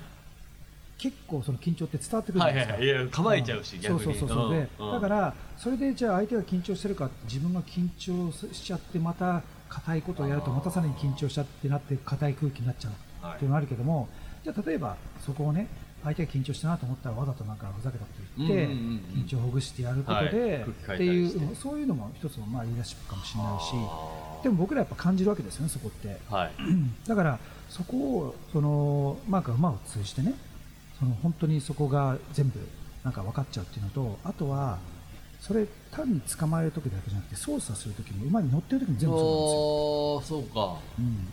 [0.98, 3.06] 結構その緊張って伝わってくるじゃないですか、はいはい、い。
[3.06, 4.00] や構えちゃうし、逆に。
[4.04, 4.54] そうそうそうそう。
[4.54, 12.91] で、だからそれでじゃあ相手が緊張してるか自分が緊張しちゃってまた硬いことをやるとまたさらに緊張しちゃってなって硬い空気になっちゃう
[13.36, 14.08] っていうのがあるけども、
[14.43, 15.67] じゃあ例えばそこをね
[16.03, 26.51] 相手が緊張したなと思ったらわざとなんかふざけたこと言って、緊張をほぐしてやることで、っていうそういうのも一つのまあリーダーシップかもしれないしでも僕らやっぱ感じるわけですよねそこって、はい、
[27.08, 30.34] だからそこをそのまあ馬を通じてね。
[30.99, 32.60] その本当にそこが全部
[33.03, 34.77] なんか分かっちゃうっていうのとあとは
[35.39, 39.21] それ単に捕まえる時だけじゃなくて操作する時も馬に乗ってる時も全部そ
[40.12, 40.39] うなんですよ。
[40.41, 41.28] そうか、うん。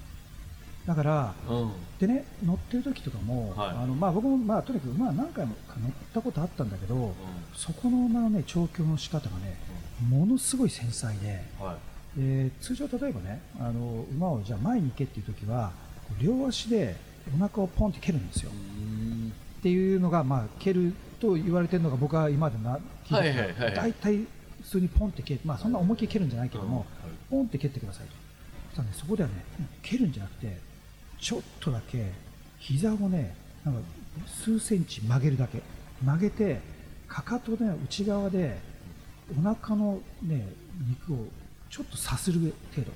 [0.86, 7.12] だから、うん、でね乗ってる時とかも、はい、あのまあ、僕も、まあ、とにかく馬は何回も乗ったことあったんだけど、うん、
[7.54, 9.58] そこの馬の、ね、調教の仕方がね、
[10.02, 11.76] うん、ものすごい繊細で、は
[12.16, 15.72] い、で通常、例えばねあの馬をじゃあ前に行けっていう時は
[16.20, 16.94] 両足で
[17.34, 18.50] お腹をポンって蹴るんですよ。
[19.58, 24.16] っていうのが、まあ、蹴ると言われてるのが僕は今までな聞いて、はいはい、大体
[24.62, 26.84] 普通にポンって蹴る、まあ、そんな思いっきり蹴るんじゃないけども、
[27.30, 28.12] ポンって蹴ってくださいと。
[28.76, 29.34] そ,、ね、そこではね
[29.82, 30.58] 蹴るんじゃなくて
[31.20, 32.10] ちょっとだけ
[32.58, 33.80] 膝をねなんか
[34.26, 35.62] 数センチ曲げるだけ。
[36.04, 36.60] 曲げて
[37.08, 38.58] かかとの内側で
[39.38, 40.46] お腹のね
[40.86, 41.26] 肉を
[41.70, 42.38] ちょっとさする
[42.74, 42.92] 程度、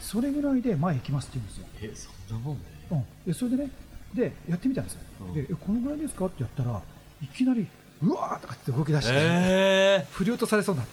[0.00, 2.10] それぐらいで前行きますって言うんですよ。
[2.10, 3.70] えそんなもんね、うん、でそれでね
[4.14, 6.26] でやってみたんですよ、うん、でこのぐらいですか？
[6.26, 6.82] ってやったら
[7.22, 7.66] いきなり
[8.02, 10.88] うわーとかって動き出して、えー、振り落とされそうになっ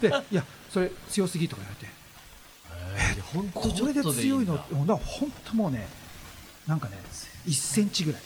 [0.00, 0.08] て。
[0.08, 1.92] でいやそれ強すぎとか言われて。
[3.16, 4.62] えー、これで強いのだ。
[4.62, 5.88] から本当もうね
[6.66, 6.96] なんかね
[7.46, 8.20] 1センチぐらい。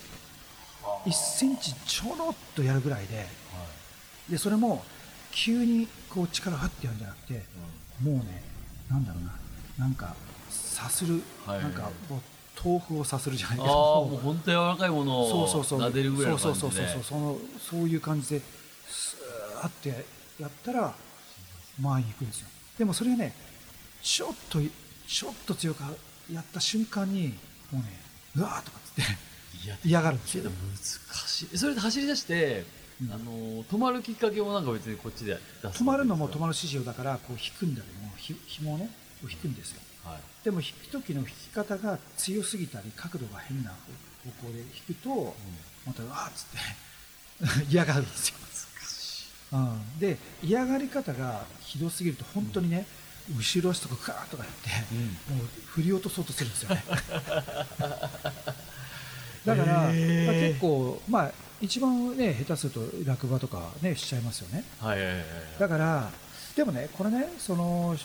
[1.06, 3.26] 1センチちょろっとやるぐらいで,、
[4.30, 4.84] でそれも
[5.30, 7.44] 急にこう力張ってやるんじゃなくて、
[8.02, 8.42] もうね
[8.90, 9.32] なんだろうな。
[9.78, 10.14] なんか
[10.50, 12.20] さする、はい、なんかもう
[12.62, 16.60] 豆腐をさするじゃないけどもう本当柔らかいものを撫でるぐらいの感じで。
[16.60, 17.02] そうそうそうそう。
[17.02, 18.40] そのそういう感じで
[18.88, 20.04] スーって
[20.40, 20.94] やったら
[21.80, 22.48] 前に行くんですよ。
[22.78, 23.34] でもそれがね
[24.02, 24.58] ちょっと
[25.06, 25.82] ちょっと強く
[26.32, 27.34] やった瞬間に
[27.70, 28.00] もうね
[28.36, 29.02] うわーとかっつって
[29.84, 30.44] 嫌がるんですよ。
[30.44, 31.58] 難しい。
[31.58, 32.64] それで走り出して、
[33.02, 38.90] うん、あの止まるきっかけもなんか別にこっちで止まるのも止まる指示をだからこう引くんだけどもひ紐をね
[39.22, 45.32] 引くんですよ、はい、でも引く時の引き方が強すぎたり角度が変な方向で引くと、うん、
[45.86, 46.46] またうわーっつっ
[47.64, 48.36] て 嫌がるんですよ。
[49.52, 52.86] うん、で嫌がり方がひどすぎると本当にね、
[53.38, 56.84] 後ろ足とかガーッとかやって、うん、もう振り落とそうとするんですよね。
[59.46, 65.26] だから、まあ、結構まあ一番ね下手すると落馬とかねしちゃいますよね、はいはいはいはい、
[65.58, 66.10] だから
[66.56, 67.96] でもねこれねその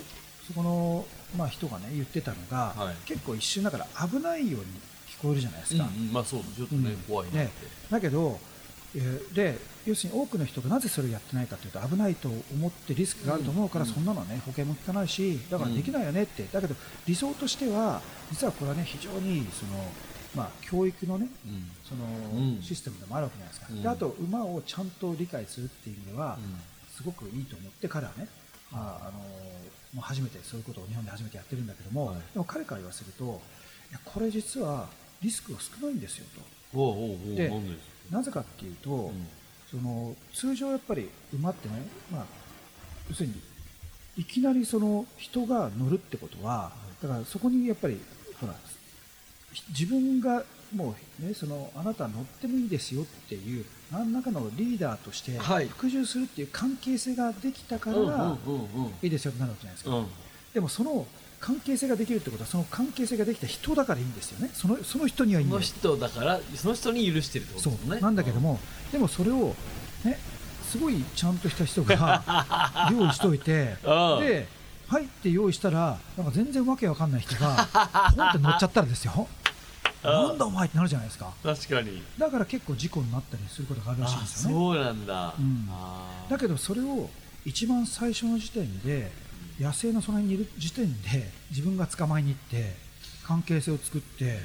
[0.50, 1.06] そこの、
[1.38, 4.66] まあ、人がね言ってたのが、はい、結構一瞬だから危ないように
[5.08, 7.50] 聞こえるじゃないですか、うんうん、まあそうちょっとね、うん、怖いね。
[7.90, 8.40] だけど
[9.36, 16.74] で要するに多くの人がなぜそれをやってないかというと危ないと思ってリスクがあると思うから、そんなのはね保険も効かないしだからできないよねって、だけど
[17.06, 19.84] 理想としては実はこれはね非常にその
[20.36, 21.28] まあ、教育のね、
[21.84, 26.38] そのシステムでもあるわけじゃないですか、であと馬をちゃんと理解するっていう意味では、
[26.96, 28.28] すごくいいと思って彼はね、
[28.72, 29.22] まあ、あのも
[29.98, 33.42] う初めてそういうことを日本で初めてやってるんだけども、でも彼から言わせると
[33.90, 34.88] いやこれ実は
[35.22, 36.42] リスクが少ないんですよと。
[37.36, 37.52] で
[38.12, 39.28] なぜかっていうと、うん、
[39.70, 42.26] その通常やっぱり馬ってね、まあ、
[43.10, 43.36] 要するに
[44.18, 48.00] いきなりその人が乗るってことは、だからそこにやっぱり
[48.40, 48.54] ほら
[49.70, 50.44] 自分が
[50.76, 55.38] もうねそのあなた乗ってもいいですよっていう何らかのリーダーとして
[55.70, 58.38] 服従するっていう関係性ができたから
[59.02, 60.08] いいですよってなるわけじゃないですか、うん、
[60.54, 61.08] でもその
[61.40, 64.50] 関係性ができるってことはその関係性ができた人だからいいんですよね。
[64.54, 68.00] そのその人にはいいんだその人だからその人に許してるってことですね。
[68.02, 68.60] なんだけども、
[68.92, 69.56] でもそれを
[70.04, 70.20] ね
[70.70, 74.48] すごいちゃんとした人が 用意しといてで
[74.90, 77.68] はいって用意したらなんか全然わけわかんない人が
[78.16, 79.28] ポンって乗っちゃったらですよ
[80.04, 81.34] なんだお前ってなるじゃないですか。
[81.44, 82.02] 確かに。
[82.18, 84.56] だから結構事故になったりすることがあるらしいんですよね。
[84.56, 85.70] そうなんだ、うん、
[86.30, 87.10] だけどそれを
[87.46, 89.12] 一番最初の時点で
[89.60, 92.76] 野生のその辺にいる時点で自分が捕まえに行って
[93.26, 94.40] 関係性を作って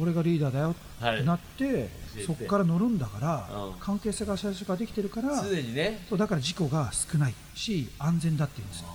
[0.00, 0.74] 俺がリーダーだよっ
[1.16, 1.88] てなって、はい、
[2.26, 6.04] そこから乗るんだから、うん、関係性が最初からできてるからすでにね。
[6.08, 8.88] そうだから事故が少ないし安全だって言うんですよ。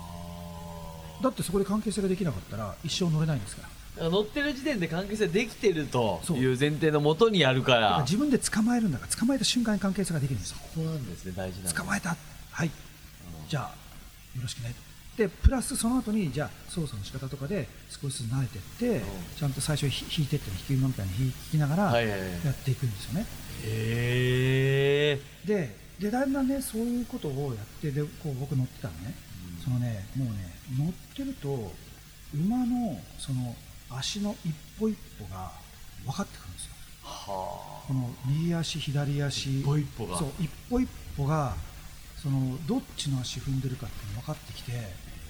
[1.22, 8.02] だってそこで関係性ができなかったら一生乗れないんですから乗ってる時点で関係性できてるという前提のもとにやるから。
[8.02, 10.58] 自分で捕まえるんだから捕まえた瞬間に関係性ができるんですよ。
[10.74, 12.16] そこなんですね大事な捕まえた。
[12.52, 12.72] はい、
[13.48, 13.64] じゃあ
[14.36, 14.74] よろしくね。
[15.18, 19.06] でプラスその後にじゃあ操作の仕方とかで少しずつ慣れていって
[19.40, 22.16] ちゃんと最初引いてって引き馬みたいに引きながらや
[22.52, 23.26] っていくんですよね。
[23.64, 29.16] へででだんだんねそういうことをやってでこう僕乗ってたのね、
[29.58, 31.72] うん、そのねもうね乗ってると
[32.34, 33.56] 馬のその
[33.98, 35.52] 足の一歩一歩が
[36.06, 36.72] 分かってくるんですよ。
[37.04, 41.56] はあ、この右足左足一歩一歩がそう一歩一歩が
[42.22, 44.72] そのどっちの足踏んでるかっていうの分かってきて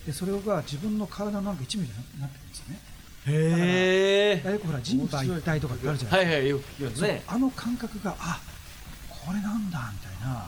[0.06, 2.80] でそれが自分の体のなんか一部になってるんですよね。
[3.28, 4.52] へえ。
[4.52, 6.32] よくほら人馬一体とかってあるじゃないですか。
[6.32, 7.24] はいはいよくね。
[7.28, 8.40] あの感覚があ
[9.10, 10.48] これなんだみたいな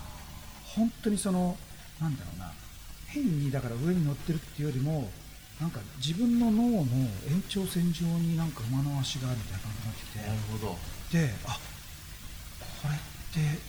[0.63, 1.57] 本当にその
[1.99, 2.51] なんだろうな
[3.07, 5.09] 変にだから上に乗ってるっていうよりも
[5.59, 6.85] なんか自分の脳の
[7.27, 10.77] 延長線上になんか馬の足があるみたいな感じになってきてなるほど。
[11.11, 11.57] であ
[12.81, 12.97] これっ
[13.33, 13.59] て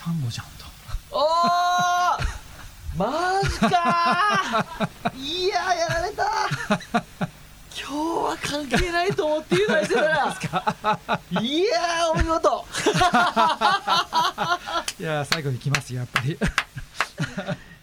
[0.00, 0.64] 単語じゃんと。
[1.10, 1.26] おお
[2.96, 4.64] マジか
[5.16, 6.24] いややられた
[7.76, 10.36] 今日は関係ないと思って油断してたら
[11.42, 12.66] いやお見事。
[15.00, 16.38] いや最後に来ますやっぱり。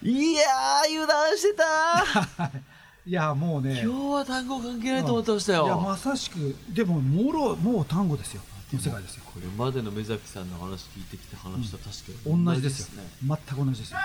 [0.02, 0.42] いや
[0.86, 2.54] 油断してた
[3.06, 8.42] いやもうね今日は単語関係ないと思ってましたよ、いやまさしくでももろもう単語ですよ。
[8.72, 9.22] の世界ですよ。
[9.24, 13.98] これまでの目崎さんの話聞いてきた話と確かに同じですよ、ね、全く同じですよ。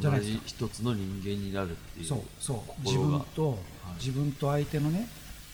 [0.00, 2.82] 同じ一つの人間になるっていうそうそう。
[2.84, 3.58] 自分と、はい、
[3.98, 5.08] 自分と相手のね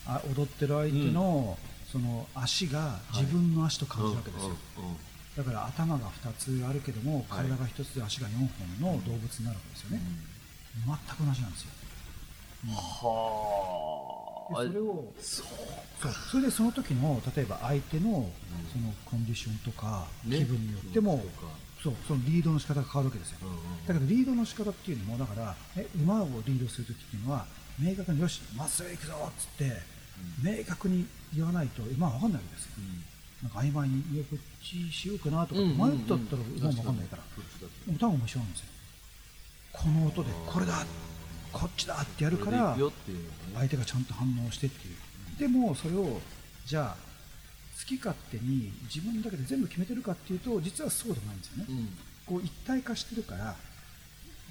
[0.07, 4.53] あ踊ってる相手の、うん、その足が自分の足と感じるわけですよ、
[5.37, 8.49] だから頭が2つあるけども体が1つで足が4本
[8.81, 10.01] の動物になるわけですよね、
[10.87, 11.84] うん、全く同じなんですよ、うん、
[12.73, 14.57] はあ。
[14.57, 15.47] それをそう。
[16.31, 18.31] それでその時の例えば相手の
[18.73, 21.25] そのコンディションとか気分によっても、ね、
[21.83, 23.39] そうそのリードの仕方が変わるわけですよ、
[23.87, 27.47] だけどリードの仕方っていうのもだからえ馬をリードする時っていうのは
[27.79, 29.65] 明確によしまっすぐ行くぞっつって、
[30.45, 35.73] うん、明確に言わないと馬は分かんないわけですよ、うん、なんか曖昧にいやこっちしようかなとか迷っ
[36.07, 37.23] たったら馬も分かんないから、
[37.87, 38.67] でも多分面白いんですよ。
[39.73, 40.85] この音でこれだ
[41.55, 42.77] こっちだってやるから
[43.55, 45.39] 相手がちゃんと反応してっていう。
[45.39, 46.21] でもそれを
[46.67, 46.97] じゃあ
[47.81, 51.89] 好き勝手に自分だけで全部決めてるかっていうと実はそうでもないんですよね、うん、
[52.27, 53.55] こう一体化してるから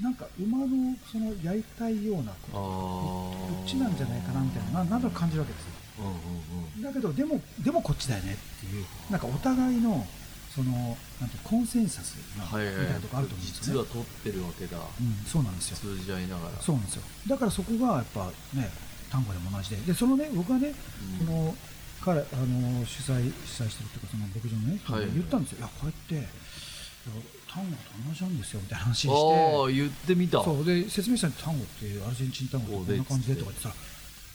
[0.01, 0.67] なんか馬の
[1.11, 8.85] そのやりたいようなこっちなんじゃないかなみたいななんとなく感じるわけですよ、うんうんうん、だけどでもでもこっちだよねっていう。
[9.09, 10.05] なんかお互いの
[10.53, 15.77] そのなんてコンセンサスみたいなとこあると思うんですよね、実は取ってるわけだ、うん、そうなんですよ。
[15.77, 16.61] 通じ合いながら。
[16.61, 17.03] そうなんですよ。
[17.27, 18.69] だからそこがやっぱね
[19.09, 19.77] 単語でも同じで。
[19.77, 20.73] でそのね僕はね、
[21.19, 21.55] うん、この
[22.01, 25.59] 彼あの主催主催してるっていうかその牧場のね、はい、言ったんですよ。
[25.59, 26.27] いやこうやって
[27.49, 29.13] 単語と同じなんですよみたいな話して。
[29.13, 30.43] あ言ってみた。
[30.43, 30.65] そう。
[30.65, 33.73] で説明したら単語ってアルゼンチン単語ってこんな感じでとか言ってさ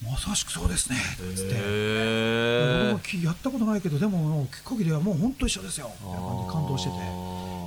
[0.04, 0.96] まさしくそうですね。
[0.96, 5.90] っつって、えー、僕もやったことないけどでも聞く限りはもう本当一緒ですよ。
[6.00, 6.96] みたいな感じで感動してて。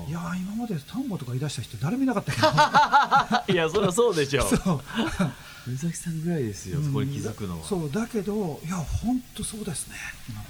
[0.09, 2.47] いや今まで単語とか言い出した人誰もいなかったけど。
[3.53, 4.81] いやそりゃそうでしょ そう。
[5.67, 7.67] 目崎さんぐらいですよ、うん、そこに気づくのは。
[7.67, 9.95] そうだけどいや本当そうですね。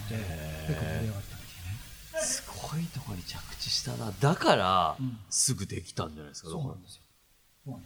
[0.06, 0.16] って
[0.68, 1.36] 結構盛り上がった
[2.20, 2.24] ね。
[2.24, 4.14] すごいところに着地したな。
[4.20, 7.02] だから、うん、すぐできたんじゃないですかそうなんですよ
[7.64, 7.80] 呼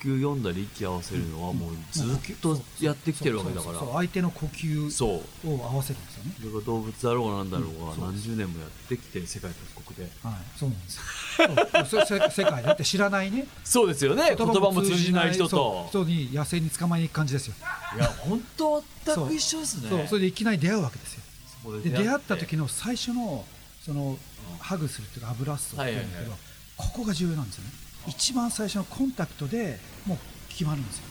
[0.00, 3.78] 吸読んだり息合わせるのはもうずっとやってきてるわけだから。
[3.78, 6.34] 相手の呼吸を合わせるんですよね。
[6.38, 10.12] それが動物だろうがなんだろうが、何十年もやってきて世界各国で。
[10.22, 10.34] はい。
[10.58, 12.04] そうなんですよ。
[12.30, 13.46] 世界だって知らないね。
[13.64, 14.34] そうですよね。
[14.36, 15.86] 言葉も通じない人と。
[15.88, 17.54] 人に野生に捕まえに行く感じですよ。
[17.96, 19.88] いや本当全く一緒ですね。
[19.88, 20.06] そう。
[20.06, 21.80] それでいきなり出会うわけですよ。
[21.82, 23.46] で出会った時の最初の
[23.82, 24.18] その
[24.58, 26.36] ハグするっていうか油ストっていうんだけど、
[26.76, 27.70] ここが重要なんですよね
[28.06, 31.04] 一番最初のコンタクトでもう決まるんですよ。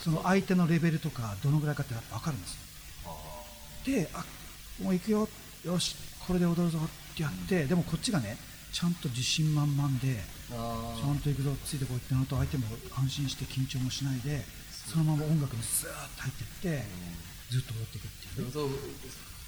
[0.00, 2.62] その相手のレベルとかどのぐらいかって分かるんですよ。
[3.84, 4.24] であ
[4.82, 5.28] もう行くよ
[5.64, 8.36] よしこれで踊るぞってやって、うん、でもこっちがね
[8.72, 10.16] ちゃんと自信満々で
[10.48, 16.84] ちゃんと行くぞついてこいってなると相手も安心して緊張もしないでそのまま音楽にスーッと入っていって、
[17.50, 18.52] ずっと踊っていくっていう、ね、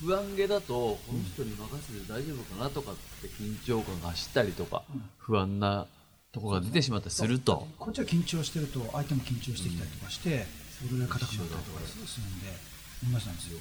[0.01, 4.83] 不安げだとこの人に任せて大丈夫かなとかって緊張感が走ったりとか、
[5.19, 5.87] 不安な
[6.35, 7.69] ところが出てしまったりすると。
[7.79, 10.45] こっちは緊張してると相手も緊張してきたりとかして、
[10.77, 12.47] それが硬くなったりとかするんで
[13.13, 13.59] 同じなんですよ。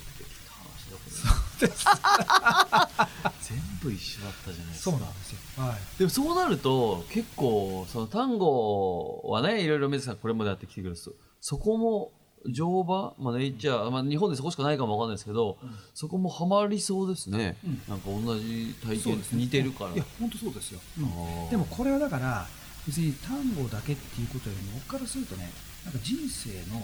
[3.42, 4.92] 全部一緒だったじゃないですか。
[4.92, 12.12] そうなんですよ、はい、でもそうなると結構その単語はねいろいろ水さんこれまでやってきてくれるとそこも
[12.46, 19.92] 乗馬、まあね、じゃあ、まあ、日本でそこしかないかもわかんないですけど、うん、そこもはまりそうですね、うん、なんか同じ体験、ね、似てるから。
[19.92, 21.02] いや本当そうですよ、う
[21.48, 22.46] ん、でもこれはだから
[22.88, 25.50] 別に単語だけっていうことよりも僕からするとね
[25.86, 26.82] なんか人生の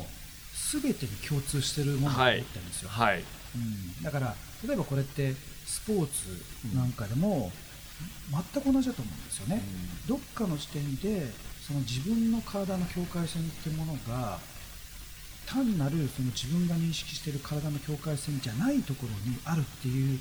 [0.72, 3.14] 全てに共通してるものが思ってるんですよ、はい。
[3.14, 3.24] はい、
[3.56, 4.36] うん、だから
[4.66, 5.34] 例えばこれって
[5.66, 7.52] スポーツなんかでも
[8.54, 9.62] 全く同じだと思うんですよね、
[10.08, 11.28] どっかの時点で
[11.66, 14.40] その自分の体の境界線ってものが
[15.46, 20.20] 単なるその自分が認識している体の境界線じゃないところにあるっていう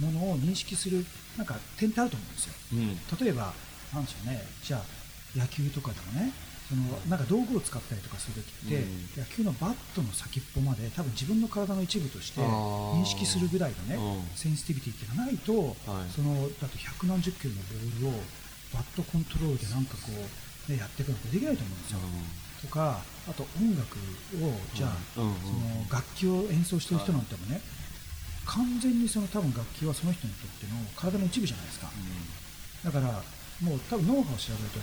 [0.00, 1.04] ものを認識する
[1.36, 3.52] なんか点ってあると思うんですよ、うん、例えば
[3.92, 4.42] なんでしょうね。
[4.62, 4.99] じゃあ
[5.36, 6.32] 野球とかでもね
[6.70, 13.98] そのなんか道具を使ったりとかするときって、うん、野球のバットの先っぽまで多分自分の体の一部として認識するぐらいのね、
[14.36, 18.22] センシティビティっていうのがないと、はい、そのだと百何十キロのボールを
[18.70, 21.98] バットコントロールでなんかこう、ね、やっていくのってできないと思うんですよ。
[22.62, 23.98] とかあと音楽
[24.38, 25.26] をじゃあ、その
[25.90, 27.60] 楽器を演奏してる人なんてもね、
[28.46, 31.90] 完全にその多分楽器はその人にとっての体の一部じゃないですか、
[32.84, 33.22] だから
[33.58, 34.78] もう多分ノウハウを調べると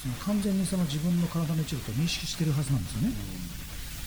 [0.00, 3.12] その完全にその自分の体の一部と認識してるはずなんですよね、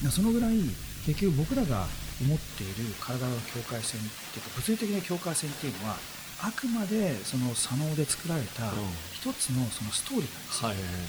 [0.05, 0.57] うん、そのぐらい
[1.05, 1.85] 結局僕らが
[2.21, 5.97] 思っている体の境界線っていうか物理的な境界線っていうのは
[6.41, 8.73] あくまでその左脳で作られた
[9.13, 11.01] 一つのそのストーリーなんですよ、はいはいはい。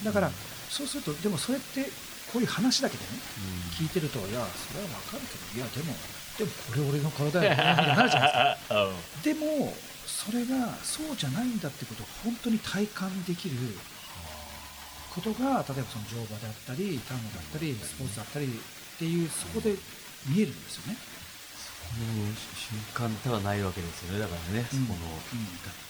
[0.00, 0.30] うん、だから
[0.68, 1.88] そうするとでもそれって
[2.32, 3.10] こういう話だけでね、
[3.78, 5.94] うん、聞いてるといやそれはわかるけどいやでも
[6.36, 8.88] でもこれ俺の体やみたいになるじゃないですか。
[9.24, 13.56] でもそれがそうじゃないんだってことを本当に体感できる
[15.12, 18.48] ことが例えばその乗馬であったり単語だったりスポーツだったりっ
[18.96, 19.76] ていうそこで
[20.24, 20.96] 見えるんですよね。
[21.92, 22.08] その
[22.56, 25.20] 瞬間ではないわけですよねだからね、うん、そこの合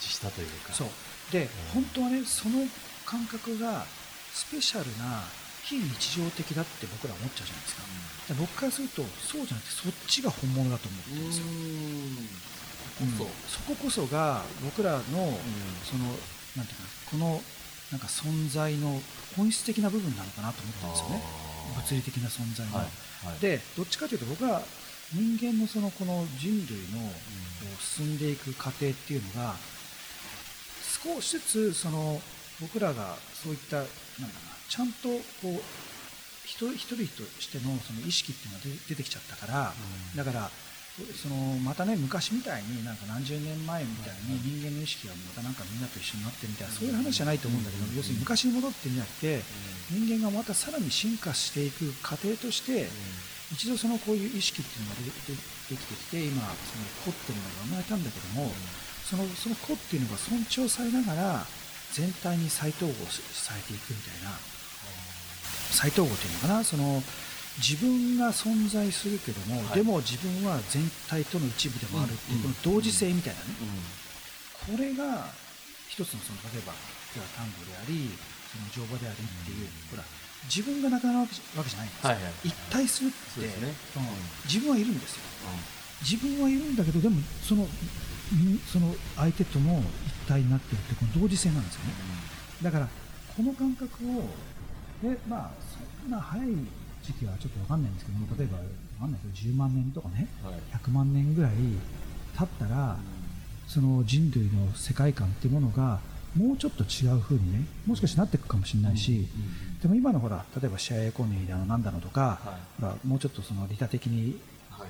[0.03, 0.73] 致したというか。
[0.75, 0.89] そう。
[1.31, 2.67] で、うん、本当はねその
[3.07, 3.87] 感覚が
[4.35, 5.23] スペシャルな
[5.63, 7.83] 非日常的だって僕ら思っちゃうじゃないですか、
[8.31, 11.47] うん、僕からするとそうじゃなくてそっちが本物だと思ってるんですよ。
[11.47, 15.03] うん、そここそが僕らの、
[15.87, 16.05] その
[16.57, 17.41] なんていうかこの
[17.93, 19.01] なんか存在の
[19.37, 21.23] 本質的な部分なのかなと思ったんですよね。
[21.77, 22.87] 物理的な存在の、はい
[23.27, 24.63] はい、でどっちかというと僕は
[25.15, 27.09] 人間のそのこの人類の
[27.81, 29.55] 進んでいく過程っていうのが
[31.05, 32.21] 少しずつその
[32.61, 33.93] 僕らがそういったなんだな
[34.69, 35.09] ちゃんと
[35.43, 35.61] こう
[36.45, 39.73] 一人一人としてのその意識っていうのが出てきちゃったから、
[40.17, 40.51] だから
[40.93, 49.41] そのまたね昔みたいになんか何十年前みたいに人間の意識がまたなんかみんなと一緒になってみたいなそういう話じゃないと思うんだけど要するに昔に戻ってみなくて
[49.89, 52.93] 人間がまたさらに進化していく過程として
[53.53, 55.09] 一度そのこういう意識っていうのがで
[55.73, 58.53] できてきて今その子っていうのが生まれたんだけども
[59.09, 61.47] そのその子っていうのが尊重されながら
[61.93, 62.95] 全体に再統合
[63.33, 64.37] されていくみたいな。
[65.73, 66.65] 再統合っていうのかな？
[66.65, 67.03] その
[67.59, 73.47] 自分が存在するけども、はい、でも自分は全体との一部でもあるっていう、この同時性みたいなね、
[74.65, 75.29] これが
[75.89, 76.73] 一つのその例えば
[77.37, 78.09] 単語であり
[78.49, 80.05] その乗馬でありっていう、ほら
[80.49, 83.75] 自分がなくなるわけじゃないんですよ、はいはい、一体するって、ね。
[83.97, 84.03] うん、
[84.45, 85.61] 自分はいるんですよ、うん、
[86.01, 87.67] 自分はいるんだけどでもその
[88.73, 91.93] その相手とも一体になってるってこの同時性なんですよね、
[92.61, 92.89] うん、だから
[93.37, 94.25] この感覚を
[95.03, 95.51] でまあ
[96.03, 96.49] そんな早い
[97.03, 98.67] 時期はちょっと分かんないんですけども例えば分
[99.01, 101.53] かんないですけど10万年とかね、はい、100万年ぐらい
[102.39, 102.97] 経ったら、
[103.69, 106.01] その人類の世界観っていうものが
[106.37, 109.27] もうちょっと違う風にねもしかしてなっていくかもしれないし、
[109.83, 114.41] でも今のほら例えば試合エコノミーだのなんだのとか、はい、ほらもうちょっとその利他的に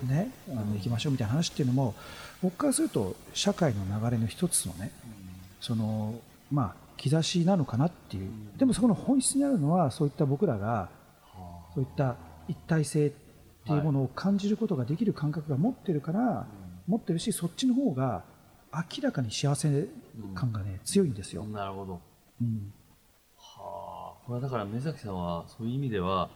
[0.05, 1.95] ね、はい、あの行きましょうみたいな話っていうのも
[2.43, 4.93] 僕からすると社会の流れの一つのね、
[5.61, 6.15] その
[6.51, 10.89] まあ兆しなのかなっていう、でもそこの本質にあるのはそういった僕らが
[11.75, 12.17] そういった
[12.49, 13.11] 一体性っ
[13.65, 16.47] ていうものを感じることができる感覚が持ってるから、
[16.87, 18.25] 持ってるしそっちの方が
[18.73, 19.89] 明らかに幸せ
[20.35, 21.45] 感がね、強いんですよ。
[21.45, 22.01] なるほど、
[22.41, 22.73] うん、
[23.37, 24.27] はあ。
[24.27, 26.29] これはだから目崎さんはそういう意味では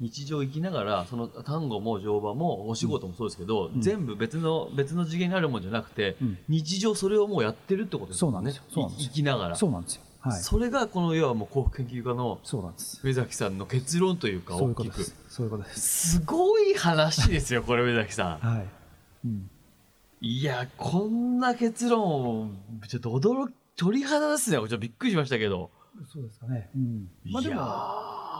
[0.00, 8.18] 日常生きながらその単語も乗馬もお仕事もそうですけど、うん、全部別の別の次元にあるもんじゃなくて、うん、日常それをもうやってるってことですね。
[8.18, 8.62] そうなんですよ。
[8.98, 9.54] 生きながら。
[9.54, 12.38] そうなんですよはい、それがこの要はもう幸福研究家の
[13.02, 15.04] 目崎さんの結論というか大きく。
[15.28, 16.18] そういうことです。
[16.18, 18.66] すごい話ですよこれ目崎さん、はい。
[19.24, 19.50] うん、
[20.20, 22.56] いやこんな結論
[22.88, 24.58] ちょっと驚き鳥肌ですね。
[24.58, 25.70] ちょっとびっくりしましたけど。
[26.10, 27.54] そうですかね、うん、まあでも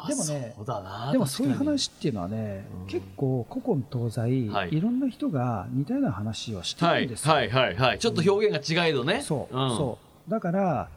[0.09, 7.99] でもねそうだなでもそういう話っていうのはね、うん、結構古今東西、はい、いろんな人が似たような話をしてるんですよ、はい、はいはいはい。
[7.99, 10.31] ちょっと表現が違いどね、そう、そう。
[10.31, 10.89] だから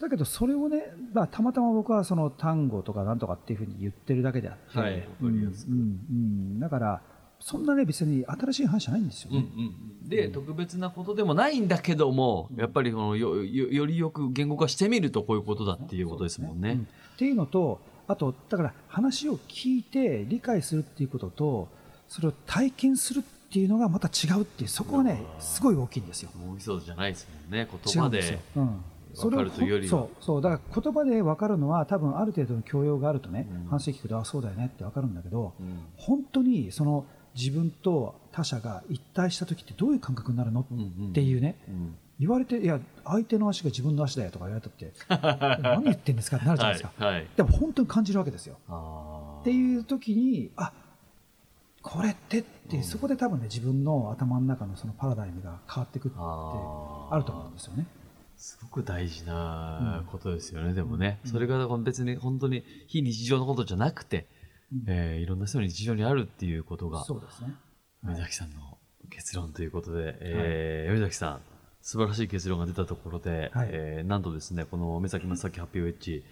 [0.00, 7.02] だけどそれをね、まあ、たまたま僕はその単語とかなんとかっていうふうに言ってるだけであって、はいうんうん、だから
[7.38, 9.38] そんなね別に新しい話じゃないんですよ、ね。
[9.38, 16.74] うんうん、で、うん、特別なことでもないんだけどもやっぱりこのよよりよく言語化してみるとこういうことだっていうことですもんね。
[16.74, 16.84] ね
[17.14, 21.68] っていうのとあとだから話を聞いて理解するっていうことと
[22.08, 23.22] それを体験するっ
[23.52, 26.30] ていうのがまた違うっていうそこはねすごい大きいんですよ。
[26.54, 28.38] 大きそうじゃないですもんね言葉で。
[28.56, 28.80] うん、
[29.14, 30.42] 分かるというよりそうそう。
[30.42, 41.56] だから言葉で分かるのは多分ある程度の教養があるとね、うん、話聞くとあそうだよねって分かるんだけど、うん、本当にその自分と他者が一体した時ってどういう感覚になるの、っていうね、
[42.18, 44.92] 言われていや相手の足が自分の足だよとか言われたって
[45.62, 48.56] 何言ってんですかってなるじゃないですか、はいはい、でも本当に感じるわけですよ。
[49.40, 50.72] っていう時にあ
[51.82, 57.86] これってって、うん、そこで多分ね自分の頭の中のそのパラダイムが変わってくってあると思うんですよね。
[58.40, 64.26] すごく大事なことですよね、うん、でもね、それが別に本当に非日常のことじゃなくて、
[64.72, 67.54] うん、えー、いろんな人の日常にあるっていうことが、そうですね。
[68.02, 68.78] 梅崎さんの
[69.10, 71.40] 結論ということで、はい、えー、梅崎さん、
[71.82, 76.24] 素晴らしい結論が出たところで、はい、えー、なんとですね、この目崎正樹ハッピーウェッジ、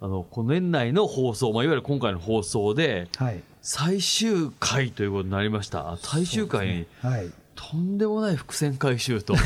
[0.00, 5.98] あの、この年内の放送、まあ、いわゆる今回の放送で、はい、最終回ということになりました。
[5.98, 9.34] 最終回に、ね、はい、とんでもない伏線回収と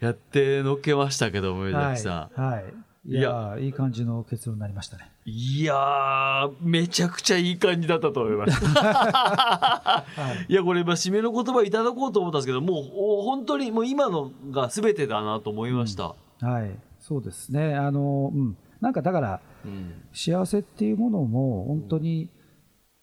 [0.00, 2.40] やってのけましたけど、梅崎さん。
[2.40, 2.54] はい。
[2.54, 2.64] はい
[3.08, 5.10] いやいい感じの結論になりましたね。
[5.24, 8.64] いやめちゃくちゃいい感じだったと思います。
[8.66, 10.04] は
[10.46, 12.84] い、いや、これ、締めの言葉いただこうと思ったんですけど、もう
[13.22, 16.16] 本当にもう今のが全てだなと思いました。
[16.42, 17.76] うん、はい、そうですね。
[17.76, 22.28] あの、うん、なんかだから、うん、幸せっていうものも本当に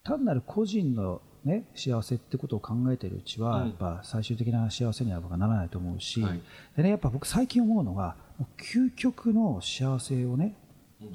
[0.03, 6.41] 単なる個人のね、幸せってことを考えているうちは、やっぱ最終的な幸せには僕はならないと思うし、はい、
[6.75, 8.15] でね、やっぱ僕最近思うのが、
[8.57, 10.55] 究極の幸せをね、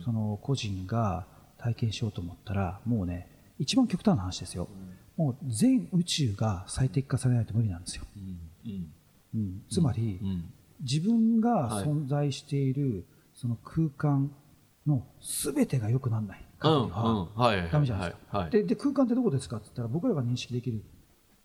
[0.05, 1.27] その個人が
[1.59, 3.29] 体験しようと思ったら、もうね、
[3.59, 4.69] 一番極端な話ですよ。
[5.17, 8.05] もう全宇宙が最適化されないと無理なんですよ。
[9.35, 10.21] うん、つまり、
[10.81, 13.05] 自分が存在している
[13.35, 14.31] その空間
[14.87, 16.45] の全てが良くならない。
[16.61, 18.49] 限りはダメじゃないですか。
[18.51, 20.83] でで空間ってどこですかって言ったら僕らが認識できる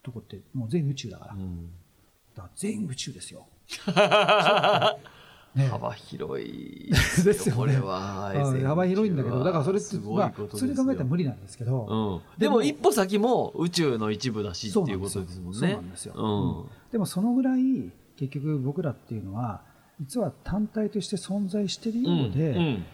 [0.03, 1.31] とこってもう全宇宙だから。
[1.31, 3.47] だから全宇宙ですよ。
[5.55, 6.91] ね、幅広い
[7.23, 8.33] ですよ、 これは。
[8.67, 15.59] 幅広いんだけど、だからそれって、まあ、普通に考えたら無理なんですけど、うん、でも一歩先も宇宙の一部だしっていうことですもんね。
[15.59, 16.13] そうなんですよ。
[16.17, 19.61] うん、でもそのぐらい、結局僕らっていうのは、
[20.01, 22.85] 実は単体として存在しているようで、うん、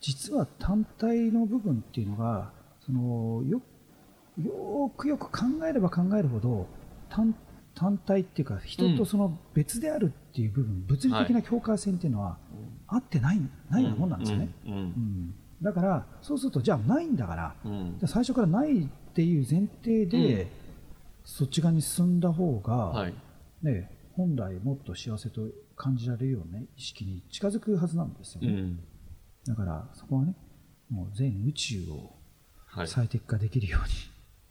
[0.00, 2.50] 実は単体の部分っていうのが
[2.84, 3.60] そのよ
[4.38, 6.66] よくよく考えれば考えるほど
[7.10, 7.34] 単
[7.74, 12.36] 単体っていうか人とその別であるっていう部分、うん、物理的な境界線っていうのは
[12.86, 13.40] あってない,、
[13.70, 20.48] ないようなもんなんですよね、うん、うん、だからそうするとじゃあないんだから、じゃ最初からないっていう前提で、
[21.24, 23.14] そっち側に進んだ方が、はい、
[23.62, 25.42] ね、本来もっと幸せと
[25.76, 28.74] 感じられるような、ね、意識に近づくはずなんですよね。
[29.46, 30.34] だからそこはね
[30.90, 32.14] もう全宇宙を
[32.86, 33.90] 最適化できるように、はい、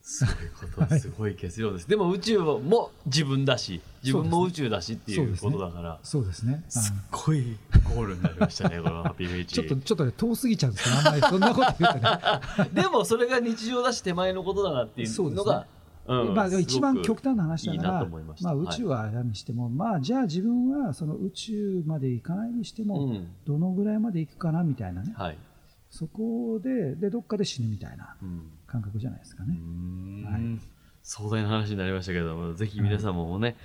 [0.02, 1.10] そういうことす。
[1.18, 6.00] ごい結論です、でも宇宙も自分だし自分も宇宙だしっていうことだから。
[6.04, 6.64] そうですね。
[6.70, 9.56] すっごいゴールになりましたねこのハッピーメイチ。
[9.56, 12.70] ちょっとちょっとね遠すぎちゃうんですけどあんまりそんなこと言うとね。
[12.82, 15.66] でもそれが日常だし手前のことだなっていうのがうん、
[16.10, 18.08] まあ、一番極端な話だから
[18.42, 23.14] まあ、宇宙は何にしても、はい、まあ、じゃあ自分はその宇宙まで行かないにしても、
[23.46, 25.38] どのぐらいまで行くかなみたいなね、はい、
[25.90, 28.16] そこででどっかで死ぬみたいな
[28.66, 29.56] 感覚じゃないですかね。
[30.26, 30.60] はい、
[31.04, 33.56] 壮大な話になりましたけどもぜひ皆さんもね、はい、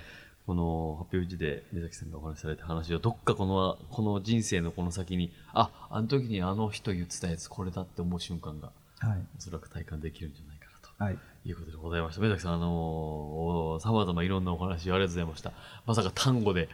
[0.47, 11.03] この発表時で目崎さんがお話しされた話をどっかこのこの人生のこの先にああの時にあの人言ってたやつこれだって思う瞬間が、はい、おそらく体感できるんじゃないかなと。
[11.03, 12.21] はいいうことでございました。
[12.21, 15.51] 目崎さん、あのー、さまざまいろんなお話ありがとうございました。
[15.85, 16.69] まさか単語で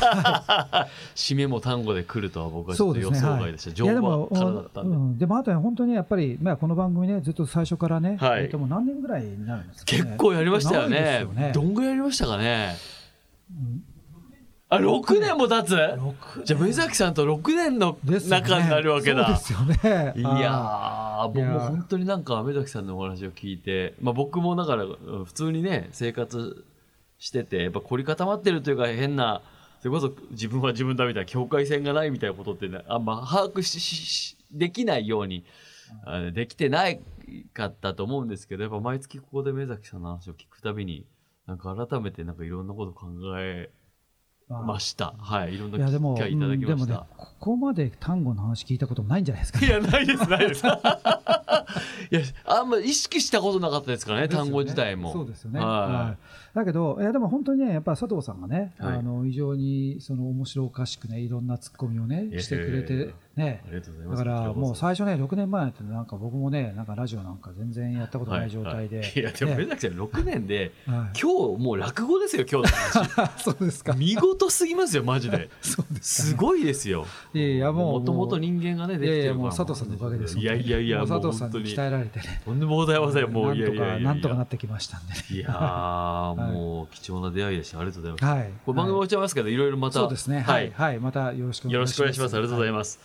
[1.16, 3.82] 締めも単語で来るとは僕はちょっと予想外でした。
[3.82, 4.96] ねはい、乗馬からだったんで。
[4.96, 11.20] うん、でもあとは本当にやっぱり、まあ、この番組ね、ずっと最初からね、はい、えー、とも何年ぐらいになるんですか、ね、結構やりましたよね。
[11.22, 12.76] よねどんぐらいやりましたかね。
[13.50, 13.84] うん
[14.70, 15.76] あ、6年も経つ？
[16.44, 17.98] じゃあ、目崎さんと6年の
[18.28, 19.28] 仲になるわけだ。
[19.28, 20.12] ね、ですよね。
[20.14, 24.84] いや僕も本当になんか、目崎さんのお話を聞いて、まあ僕もだから、
[25.24, 26.64] 普通にね、生活
[27.18, 29.40] してて、やっぱ凝り固まってるというか、変な、
[29.80, 35.44] それこそ自分は自分だみたいな境界線がないみたいなことって、ね、あんま把握ししできないように、
[36.06, 37.00] うん、できてない
[37.54, 41.06] かったと思うんですけど、やっぱ毎月ここで目崎さんの話を聞くたびに、
[41.46, 43.06] なんか改めてなんかいろんなこと考
[43.38, 43.70] え
[44.48, 45.14] ました。
[45.18, 46.86] はい、いろんな機会いただきました。
[46.86, 50.62] でもね、ここまで単語の話聞いたこともないんじゃないですか、ね、いや、ないです、ないです。
[52.10, 55.12] いや、あんま意識したことなかったですからね、ね単語自体も。
[55.12, 55.60] そうですよね。
[55.60, 56.38] はい。
[56.54, 63.62] だけど、いや、でも本当にね、やっぱ佐藤さんがね、はい、あの、非常に、その面白おかしくね、いろんなツッコミをね、してくれて、ね、
[64.10, 68.96] だからもう最初ね、6年前ってなんか僕もね、なんかラジオなんか全然やったことない状態で。
[68.98, 73.38] はいはい、いや、でも目崎さん、6年で、はい、今日もう落語ですよ、今日の話。
[73.44, 73.92] そうですか。
[73.92, 75.50] 見事すぎますよ、マジで。
[75.60, 77.06] そうです、ね、すごいですよ。
[77.32, 78.00] いやいや、もう。
[78.00, 79.14] もともと人間がね、できてるから。
[79.14, 80.38] いやいや、もう佐藤さんのおかげです。
[80.38, 82.40] いやいやいや、佐藤さんに鍛えられてね。
[82.44, 85.20] とんでもございません、もう、いやいやなんとかなってきましたんで、ね。
[85.30, 87.78] いやもう貴重な出会いでした。
[87.78, 88.24] ありがとうございます。
[88.24, 88.52] はい。
[88.66, 89.94] これ番組終わっちゃいますけど、いろいろまた。
[89.94, 90.40] そうですね。
[90.40, 90.70] はい。
[90.70, 90.98] はい。
[90.98, 91.98] またよろしくお願いします。
[91.98, 92.34] よろしくお願いします。
[92.34, 93.00] ありがとうございます。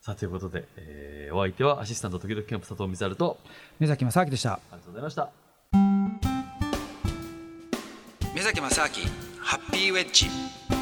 [0.00, 3.38] さあ、ということで、えー、お相手はアシスタント時々キャンプ佐藤光晴と
[3.78, 4.54] 目崎正明でした。
[4.54, 5.30] ありがとうございました。
[8.34, 8.88] 目崎正明
[9.40, 10.81] ハッピーウェッジ。